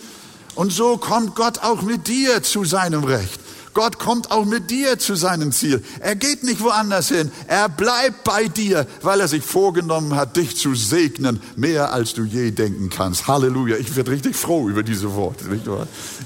Und 0.58 0.72
so 0.72 0.96
kommt 0.96 1.36
Gott 1.36 1.60
auch 1.60 1.82
mit 1.82 2.08
dir 2.08 2.42
zu 2.42 2.64
seinem 2.64 3.04
Recht. 3.04 3.38
Gott 3.74 4.00
kommt 4.00 4.32
auch 4.32 4.44
mit 4.44 4.72
dir 4.72 4.98
zu 4.98 5.14
seinem 5.14 5.52
Ziel. 5.52 5.84
Er 6.00 6.16
geht 6.16 6.42
nicht 6.42 6.60
woanders 6.60 7.10
hin. 7.10 7.30
Er 7.46 7.68
bleibt 7.68 8.24
bei 8.24 8.48
dir, 8.48 8.84
weil 9.02 9.20
er 9.20 9.28
sich 9.28 9.44
vorgenommen 9.44 10.16
hat, 10.16 10.36
dich 10.36 10.56
zu 10.56 10.74
segnen, 10.74 11.40
mehr 11.54 11.92
als 11.92 12.12
du 12.14 12.24
je 12.24 12.50
denken 12.50 12.90
kannst. 12.90 13.28
Halleluja. 13.28 13.76
Ich 13.76 13.94
werde 13.94 14.10
richtig 14.10 14.34
froh 14.34 14.68
über 14.68 14.82
diese 14.82 15.14
Worte. 15.14 15.44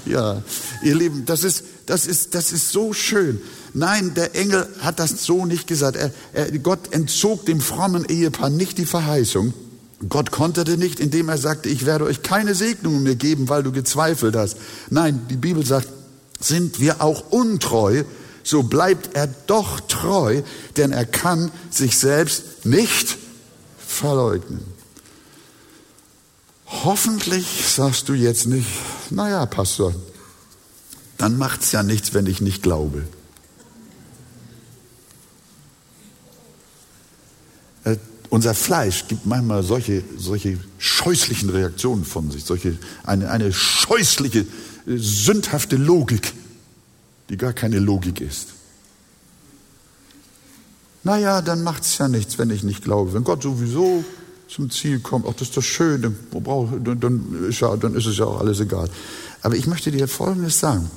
Ja, 0.07 0.41
ihr 0.81 0.95
Lieben, 0.95 1.27
das 1.27 1.43
ist, 1.43 1.63
das 1.85 2.07
ist, 2.07 2.33
das 2.33 2.51
ist 2.51 2.71
so 2.71 2.91
schön. 2.91 3.39
Nein, 3.75 4.15
der 4.15 4.33
Engel 4.33 4.67
hat 4.79 4.97
das 4.97 5.23
so 5.23 5.45
nicht 5.45 5.67
gesagt. 5.67 5.95
Er, 5.95 6.11
er, 6.33 6.49
Gott 6.57 6.91
entzog 6.91 7.45
dem 7.45 7.61
frommen 7.61 8.05
Ehepaar 8.05 8.49
nicht 8.49 8.79
die 8.79 8.87
Verheißung. 8.87 9.53
Gott 10.09 10.31
konterte 10.31 10.77
nicht, 10.77 10.99
indem 10.99 11.29
er 11.29 11.37
sagte, 11.37 11.69
ich 11.69 11.85
werde 11.85 12.05
euch 12.05 12.23
keine 12.23 12.55
Segnungen 12.55 13.03
mehr 13.03 13.15
geben, 13.15 13.49
weil 13.49 13.63
du 13.63 13.71
gezweifelt 13.71 14.35
hast. 14.35 14.57
Nein, 14.89 15.21
die 15.29 15.37
Bibel 15.37 15.65
sagt, 15.65 15.87
sind 16.39 16.79
wir 16.79 17.01
auch 17.01 17.31
untreu, 17.31 18.03
so 18.43 18.63
bleibt 18.63 19.15
er 19.15 19.27
doch 19.47 19.79
treu, 19.81 20.41
denn 20.75 20.91
er 20.91 21.05
kann 21.05 21.51
sich 21.69 21.97
selbst 21.97 22.65
nicht 22.65 23.17
verleugnen. 23.77 24.61
Hoffentlich 26.65 27.65
sagst 27.67 28.09
du 28.09 28.13
jetzt 28.13 28.47
nicht, 28.47 28.67
naja, 29.09 29.45
Pastor, 29.45 29.93
dann 31.17 31.37
macht's 31.37 31.71
ja 31.71 31.83
nichts, 31.83 32.13
wenn 32.13 32.25
ich 32.25 32.41
nicht 32.41 32.63
glaube. 32.63 33.03
Unser 38.33 38.55
Fleisch 38.55 39.07
gibt 39.07 39.27
manchmal 39.27 39.61
solche, 39.61 40.03
solche 40.17 40.57
scheußlichen 40.79 41.51
Reaktionen 41.51 42.03
von 42.03 42.31
sich, 42.31 42.43
solche, 42.43 42.79
eine, 43.03 43.29
eine 43.29 43.53
scheußliche, 43.53 44.39
äh, 44.39 44.45
sündhafte 44.87 45.75
Logik, 45.75 46.33
die 47.29 47.37
gar 47.37 47.53
keine 47.53 47.77
Logik 47.77 48.21
ist. 48.21 48.47
Naja, 51.03 51.43
dann 51.43 51.61
macht 51.61 51.83
es 51.83 51.99
ja 51.99 52.07
nichts, 52.07 52.39
wenn 52.39 52.49
ich 52.49 52.63
nicht 52.63 52.83
glaube. 52.83 53.13
Wenn 53.13 53.23
Gott 53.23 53.43
sowieso 53.43 54.03
zum 54.47 54.71
Ziel 54.71 54.99
kommt, 54.99 55.27
ach, 55.29 55.33
das 55.33 55.49
ist 55.49 55.57
doch 55.57 55.61
schön, 55.61 56.01
dann, 56.01 56.99
dann, 56.99 57.45
ist 57.47 57.59
ja, 57.59 57.77
dann 57.77 57.93
ist 57.93 58.07
es 58.07 58.17
ja 58.17 58.25
auch 58.25 58.39
alles 58.39 58.59
egal. 58.59 58.89
Aber 59.43 59.55
ich 59.55 59.67
möchte 59.67 59.91
dir 59.91 60.07
Folgendes 60.07 60.59
sagen. 60.59 60.89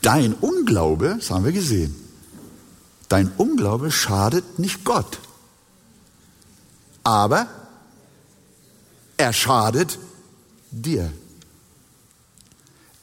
Dein 0.00 0.32
Unglaube, 0.32 1.16
das 1.18 1.30
haben 1.30 1.44
wir 1.44 1.52
gesehen, 1.52 1.94
Dein 3.10 3.30
Unglaube 3.36 3.90
schadet 3.90 4.58
nicht 4.58 4.84
Gott. 4.84 5.18
Aber 7.02 7.48
er 9.16 9.32
schadet 9.32 9.98
dir. 10.70 11.12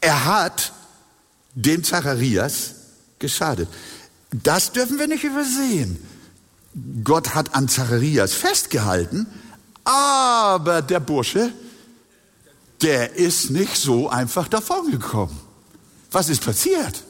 Er 0.01 0.25
hat 0.25 0.71
dem 1.55 1.83
Zacharias 1.83 2.75
geschadet. 3.19 3.69
Das 4.31 4.71
dürfen 4.71 4.99
wir 4.99 5.07
nicht 5.07 5.23
übersehen. 5.23 5.97
Gott 7.03 7.33
hat 7.33 7.55
an 7.55 7.69
Zacharias 7.69 8.33
festgehalten, 8.33 9.27
aber 9.85 10.81
der 10.81 10.99
Bursche, 10.99 11.53
der 12.81 13.15
ist 13.15 13.49
nicht 13.49 13.77
so 13.77 14.09
einfach 14.09 14.47
davongekommen. 14.47 15.37
Was 16.11 16.29
ist 16.29 16.43
passiert? 16.43 17.03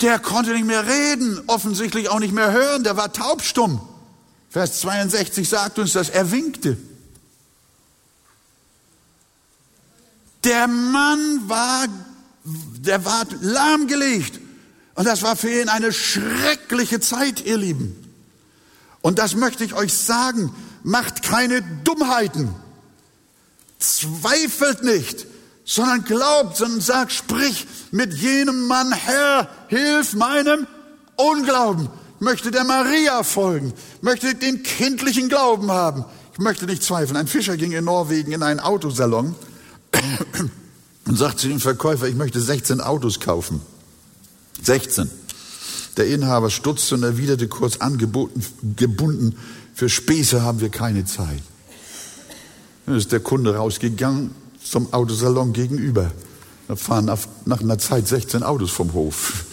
Der 0.00 0.18
konnte 0.18 0.52
nicht 0.52 0.66
mehr 0.66 0.86
reden, 0.86 1.40
offensichtlich 1.46 2.08
auch 2.08 2.20
nicht 2.20 2.34
mehr 2.34 2.52
hören, 2.52 2.84
der 2.84 2.96
war 2.96 3.12
taubstumm. 3.12 3.80
Vers 4.50 4.80
62 4.80 5.48
sagt 5.48 5.78
uns 5.78 5.92
das, 5.92 6.08
er 6.08 6.30
winkte. 6.30 6.76
Der 10.44 10.66
Mann 10.66 11.48
war, 11.48 11.86
der 12.44 13.04
war 13.04 13.26
lahmgelegt. 13.40 14.40
Und 14.94 15.04
das 15.04 15.22
war 15.22 15.36
für 15.36 15.50
ihn 15.50 15.68
eine 15.68 15.92
schreckliche 15.92 17.00
Zeit, 17.00 17.44
ihr 17.44 17.56
Lieben. 17.56 18.04
Und 19.00 19.18
das 19.18 19.34
möchte 19.34 19.64
ich 19.64 19.74
euch 19.74 19.92
sagen, 19.92 20.54
macht 20.82 21.22
keine 21.22 21.62
Dummheiten. 21.84 22.54
Zweifelt 23.78 24.82
nicht, 24.82 25.26
sondern 25.64 26.04
glaubt, 26.04 26.56
sondern 26.56 26.80
sagt, 26.80 27.12
sprich 27.12 27.66
mit 27.90 28.12
jenem 28.14 28.66
Mann, 28.66 28.92
Herr, 28.92 29.48
hilf 29.68 30.14
meinem 30.14 30.66
Unglauben. 31.16 31.88
Möchte 32.20 32.50
der 32.50 32.64
Maria 32.64 33.22
folgen, 33.22 33.72
möchte 34.00 34.34
den 34.34 34.62
kindlichen 34.62 35.28
Glauben 35.28 35.70
haben. 35.70 36.04
Ich 36.32 36.38
möchte 36.38 36.66
nicht 36.66 36.82
zweifeln. 36.82 37.16
Ein 37.16 37.26
Fischer 37.26 37.56
ging 37.56 37.72
in 37.72 37.84
Norwegen 37.84 38.32
in 38.32 38.42
einen 38.42 38.60
Autosalon 38.60 39.34
und 41.06 41.16
sagt 41.16 41.40
zu 41.40 41.48
dem 41.48 41.60
Verkäufer, 41.60 42.08
ich 42.08 42.16
möchte 42.16 42.40
16 42.40 42.80
Autos 42.80 43.20
kaufen. 43.20 43.60
16. 44.62 45.10
Der 45.96 46.06
Inhaber 46.06 46.50
stutzte 46.50 46.94
und 46.94 47.02
erwiderte 47.02 47.48
kurz 47.48 47.78
angeboten, 47.78 48.44
gebunden, 48.76 49.36
für 49.74 49.88
Späße 49.88 50.42
haben 50.42 50.60
wir 50.60 50.70
keine 50.70 51.04
Zeit. 51.04 51.42
Dann 52.86 52.96
ist 52.96 53.12
der 53.12 53.20
Kunde 53.20 53.56
rausgegangen 53.56 54.30
zum 54.62 54.92
Autosalon 54.92 55.52
gegenüber. 55.52 56.10
Da 56.68 56.76
fahren 56.76 57.10
nach 57.44 57.60
einer 57.60 57.78
Zeit 57.78 58.08
16 58.08 58.42
Autos 58.42 58.70
vom 58.70 58.92
Hof. 58.92 59.44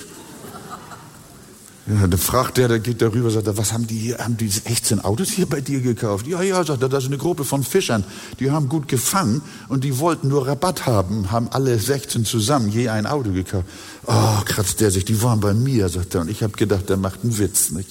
Ja, 1.87 2.07
dann 2.07 2.19
fragt 2.19 2.57
der, 2.57 2.67
der 2.67 2.79
geht 2.79 3.03
darüber, 3.03 3.29
sagt 3.29 3.45
er, 3.45 3.57
was 3.59 3.71
haben 3.71 3.85
die 3.85 3.97
hier, 3.97 4.17
haben 4.17 4.37
die 4.37 4.47
16 4.47 5.01
Autos 5.01 5.29
hier 5.29 5.45
bei 5.45 5.61
dir 5.61 5.81
gekauft? 5.81 6.25
Ja, 6.25 6.41
ja, 6.41 6.63
sagt 6.63 6.81
er, 6.81 6.89
das 6.89 7.03
ist 7.03 7.09
eine 7.09 7.19
Gruppe 7.19 7.45
von 7.45 7.63
Fischern, 7.63 8.03
die 8.39 8.49
haben 8.49 8.69
gut 8.69 8.87
gefangen 8.87 9.43
und 9.69 9.83
die 9.83 9.99
wollten 9.99 10.29
nur 10.29 10.47
Rabatt 10.47 10.87
haben, 10.87 11.31
haben 11.31 11.47
alle 11.49 11.77
16 11.77 12.25
zusammen 12.25 12.71
je 12.71 12.89
ein 12.89 13.05
Auto 13.05 13.31
gekauft. 13.31 13.67
Oh, 14.07 14.41
kratzt 14.45 14.81
der 14.81 14.89
sich, 14.89 15.05
die 15.05 15.21
waren 15.21 15.39
bei 15.39 15.53
mir, 15.53 15.87
sagt 15.89 16.15
er, 16.15 16.21
und 16.21 16.31
ich 16.31 16.41
habe 16.41 16.53
gedacht, 16.53 16.89
der 16.89 16.97
macht 16.97 17.19
einen 17.23 17.37
Witz, 17.37 17.69
nicht? 17.69 17.89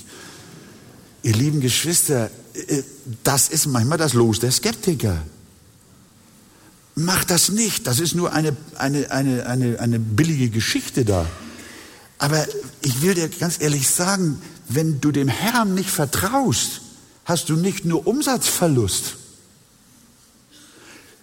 Ihr 1.22 1.34
lieben 1.34 1.60
Geschwister, 1.60 2.30
äh, 2.66 2.82
das 3.22 3.48
ist 3.48 3.66
manchmal 3.66 3.98
das 3.98 4.12
Los 4.12 4.40
der 4.40 4.50
Skeptiker. 4.50 5.22
Mach 6.96 7.22
das 7.22 7.48
nicht, 7.48 7.86
das 7.86 8.00
ist 8.00 8.16
nur 8.16 8.32
eine, 8.32 8.56
eine, 8.76 9.12
eine, 9.12 9.46
eine, 9.46 9.78
eine 9.78 10.00
billige 10.00 10.48
Geschichte 10.48 11.04
da. 11.04 11.26
Aber 12.24 12.46
ich 12.80 13.02
will 13.02 13.12
dir 13.12 13.28
ganz 13.28 13.60
ehrlich 13.60 13.86
sagen, 13.86 14.40
wenn 14.70 14.98
du 14.98 15.12
dem 15.12 15.28
Herrn 15.28 15.74
nicht 15.74 15.90
vertraust, 15.90 16.80
hast 17.26 17.50
du 17.50 17.54
nicht 17.54 17.84
nur 17.84 18.06
Umsatzverlust. 18.06 19.16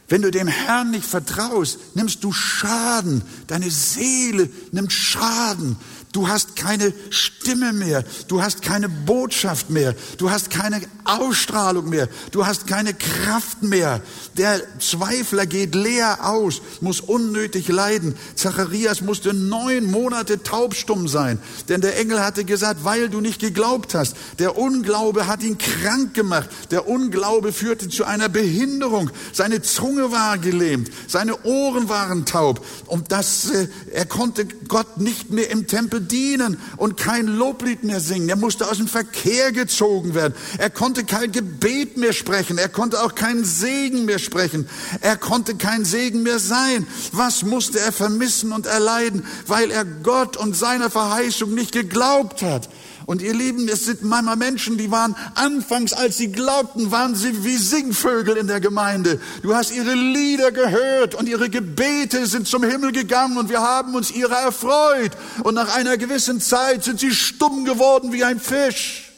Wenn 0.07 0.21
du 0.21 0.29
dem 0.29 0.47
Herrn 0.47 0.91
nicht 0.91 1.07
vertraust, 1.07 1.79
nimmst 1.95 2.23
du 2.23 2.31
Schaden. 2.31 3.23
Deine 3.47 3.71
Seele 3.71 4.47
nimmt 4.73 4.93
Schaden. 4.93 5.75
Du 6.11 6.27
hast 6.27 6.55
keine 6.55 6.93
Stimme 7.09 7.71
mehr. 7.71 8.03
Du 8.27 8.41
hast 8.41 8.61
keine 8.61 8.89
Botschaft 8.89 9.69
mehr. 9.69 9.95
Du 10.17 10.29
hast 10.29 10.49
keine 10.49 10.81
Ausstrahlung 11.05 11.89
mehr. 11.89 12.09
Du 12.31 12.45
hast 12.45 12.67
keine 12.67 12.93
Kraft 12.93 13.63
mehr. 13.63 14.01
Der 14.37 14.61
Zweifler 14.79 15.45
geht 15.45 15.73
leer 15.73 16.19
aus, 16.23 16.61
muss 16.81 16.99
unnötig 16.99 17.67
leiden. 17.69 18.15
Zacharias 18.35 19.01
musste 19.01 19.33
neun 19.33 19.85
Monate 19.85 20.43
taubstumm 20.43 21.07
sein, 21.07 21.39
denn 21.69 21.81
der 21.81 21.97
Engel 21.97 22.21
hatte 22.21 22.43
gesagt, 22.45 22.83
weil 22.83 23.09
du 23.09 23.21
nicht 23.21 23.39
geglaubt 23.39 23.95
hast. 23.95 24.15
Der 24.39 24.57
Unglaube 24.57 25.27
hat 25.27 25.43
ihn 25.43 25.57
krank 25.57 26.13
gemacht. 26.13 26.49
Der 26.71 26.87
Unglaube 26.87 27.53
führte 27.53 27.89
zu 27.89 28.05
einer 28.05 28.29
Behinderung. 28.29 29.11
Seine 29.31 29.61
Zunge 29.61 30.11
war 30.11 30.37
gelähmt. 30.37 30.89
Seine 31.07 31.43
Ohren 31.43 31.89
waren 31.89 32.25
taub. 32.25 32.65
Und 32.87 33.11
das, 33.11 33.49
äh, 33.49 33.67
er 33.91 34.05
konnte 34.05 34.45
Gott 34.45 34.97
nicht 34.97 35.31
mehr 35.31 35.49
im 35.49 35.67
Tempel 35.67 36.00
dienen 36.01 36.57
und 36.77 36.97
kein 36.97 37.27
Loblied 37.27 37.83
mehr 37.83 37.99
singen. 37.99 38.29
Er 38.29 38.35
musste 38.35 38.69
aus 38.69 38.77
dem 38.77 38.87
Verkehr 38.87 39.51
gezogen 39.51 40.13
werden. 40.13 40.33
Er 40.57 40.69
konnte 40.69 41.03
kein 41.03 41.31
Gebet 41.31 41.97
mehr 41.97 42.13
sprechen. 42.13 42.57
Er 42.57 42.69
konnte 42.69 43.03
auch 43.03 43.15
keinen 43.15 43.45
Segen 43.45 44.05
mehr 44.05 44.19
sprechen. 44.19 44.67
Er 45.01 45.17
konnte 45.17 45.55
kein 45.55 45.85
Segen 45.85 46.23
mehr 46.23 46.39
sein. 46.39 46.87
Was 47.11 47.43
musste 47.43 47.79
er 47.79 47.91
vermissen 47.91 48.51
und 48.51 48.65
erleiden, 48.65 49.25
weil 49.47 49.71
er 49.71 49.85
Gott 49.85 50.37
und 50.37 50.55
seiner 50.55 50.89
Verheißung 50.89 51.53
nicht 51.53 51.71
geglaubt 51.71 52.41
hat? 52.41 52.69
Und 53.11 53.21
ihr 53.21 53.33
Lieben, 53.33 53.67
es 53.67 53.83
sind 53.83 54.03
manchmal 54.03 54.37
Menschen, 54.37 54.77
die 54.77 54.89
waren 54.89 55.17
anfangs, 55.35 55.91
als 55.91 56.15
sie 56.15 56.31
glaubten, 56.31 56.91
waren 56.91 57.13
sie 57.13 57.43
wie 57.43 57.57
Singvögel 57.57 58.37
in 58.37 58.47
der 58.47 58.61
Gemeinde. 58.61 59.19
Du 59.41 59.53
hast 59.53 59.71
ihre 59.71 59.95
Lieder 59.95 60.53
gehört 60.53 61.13
und 61.15 61.27
ihre 61.27 61.49
Gebete 61.49 62.25
sind 62.25 62.47
zum 62.47 62.63
Himmel 62.63 62.93
gegangen 62.93 63.37
und 63.37 63.49
wir 63.49 63.59
haben 63.61 63.95
uns 63.95 64.11
ihrer 64.11 64.37
erfreut. 64.37 65.11
Und 65.43 65.55
nach 65.55 65.75
einer 65.75 65.97
gewissen 65.97 66.39
Zeit 66.39 66.85
sind 66.85 67.01
sie 67.01 67.11
stumm 67.13 67.65
geworden 67.65 68.13
wie 68.13 68.23
ein 68.23 68.39
Fisch. 68.39 69.11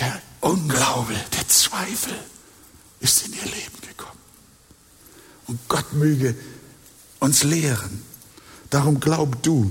Der 0.00 0.20
Unglaube, 0.40 1.14
der 1.38 1.46
Zweifel 1.46 2.14
ist 2.98 3.28
in 3.28 3.34
ihr 3.34 3.44
Leben 3.44 3.78
gekommen. 3.88 4.18
Und 5.46 5.60
Gott 5.68 5.92
möge 5.92 6.34
uns 7.20 7.44
lehren. 7.44 8.02
Darum 8.70 8.98
glaub 8.98 9.40
du, 9.44 9.70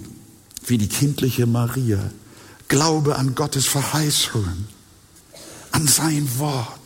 wie 0.66 0.78
die 0.78 0.90
kindliche 0.90 1.46
Maria. 1.46 2.00
Glaube 2.68 3.18
an 3.18 3.36
Gottes 3.36 3.66
Verheißungen, 3.66 4.68
an 5.72 5.88
sein 5.88 6.28
Wort 6.38 6.81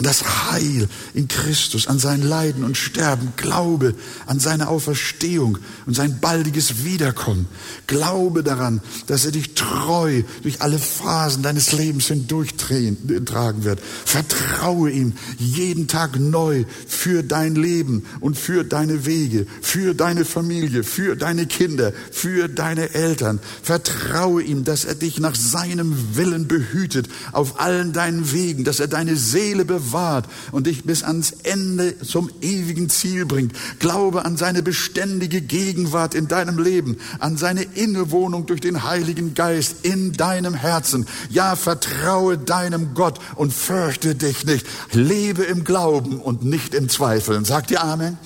an 0.00 0.04
das 0.04 0.50
Heil 0.50 0.88
in 1.12 1.28
Christus, 1.28 1.86
an 1.86 1.98
sein 1.98 2.22
Leiden 2.22 2.64
und 2.64 2.78
Sterben. 2.78 3.34
Glaube 3.36 3.94
an 4.24 4.40
seine 4.40 4.68
Auferstehung 4.68 5.58
und 5.84 5.94
sein 5.94 6.20
baldiges 6.20 6.84
Wiederkommen. 6.84 7.46
Glaube 7.86 8.42
daran, 8.42 8.80
dass 9.08 9.26
er 9.26 9.32
dich 9.32 9.52
treu 9.52 10.22
durch 10.42 10.62
alle 10.62 10.78
Phasen 10.78 11.42
deines 11.42 11.72
Lebens 11.72 12.06
hindurchtragen 12.06 13.64
wird. 13.64 13.80
Vertraue 14.06 14.90
ihm 14.90 15.12
jeden 15.36 15.86
Tag 15.86 16.18
neu 16.18 16.64
für 16.88 17.22
dein 17.22 17.54
Leben 17.54 18.06
und 18.20 18.38
für 18.38 18.64
deine 18.64 19.04
Wege, 19.04 19.46
für 19.60 19.94
deine 19.94 20.24
Familie, 20.24 20.82
für 20.82 21.14
deine 21.14 21.44
Kinder, 21.44 21.92
für 22.10 22.48
deine 22.48 22.94
Eltern. 22.94 23.38
Vertraue 23.62 24.42
ihm, 24.42 24.64
dass 24.64 24.86
er 24.86 24.94
dich 24.94 25.20
nach 25.20 25.34
seinem 25.34 26.16
Willen 26.16 26.48
behütet 26.48 27.06
auf 27.32 27.60
allen 27.60 27.92
deinen 27.92 28.32
Wegen, 28.32 28.64
dass 28.64 28.80
er 28.80 28.88
deine 28.88 29.16
Seele 29.16 29.66
bewahrt 29.66 29.89
bewahrt 29.90 30.26
und 30.52 30.66
dich 30.66 30.84
bis 30.84 31.02
ans 31.02 31.32
Ende 31.42 31.98
zum 32.00 32.30
ewigen 32.40 32.88
Ziel 32.88 33.26
bringt. 33.26 33.52
Glaube 33.78 34.24
an 34.24 34.36
seine 34.36 34.62
beständige 34.62 35.40
Gegenwart 35.40 36.14
in 36.14 36.28
deinem 36.28 36.58
Leben, 36.58 36.98
an 37.18 37.36
seine 37.36 37.62
Innewohnung 37.62 38.46
durch 38.46 38.60
den 38.60 38.84
Heiligen 38.84 39.34
Geist 39.34 39.84
in 39.84 40.12
deinem 40.12 40.54
Herzen. 40.54 41.06
Ja, 41.30 41.56
vertraue 41.56 42.38
deinem 42.38 42.94
Gott 42.94 43.18
und 43.36 43.52
fürchte 43.52 44.14
dich 44.14 44.44
nicht. 44.44 44.66
Lebe 44.92 45.42
im 45.42 45.64
Glauben 45.64 46.20
und 46.20 46.44
nicht 46.44 46.74
im 46.74 46.88
Zweifeln. 46.88 47.44
Sagt 47.44 47.70
ihr 47.70 47.82
Amen? 47.82 48.18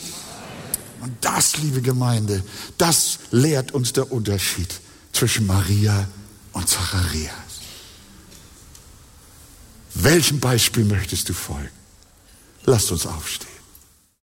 Und 1.00 1.12
das, 1.20 1.58
liebe 1.58 1.82
Gemeinde, 1.82 2.42
das 2.78 3.18
lehrt 3.30 3.72
uns 3.72 3.92
der 3.92 4.10
Unterschied 4.10 4.68
zwischen 5.12 5.46
Maria 5.46 6.08
und 6.52 6.68
Zacharias. 6.68 7.43
Welchem 9.94 10.40
Beispiel 10.40 10.84
möchtest 10.84 11.28
du 11.28 11.32
folgen? 11.32 11.70
Lasst 12.64 12.90
uns 12.90 13.06
aufstehen. 13.06 13.53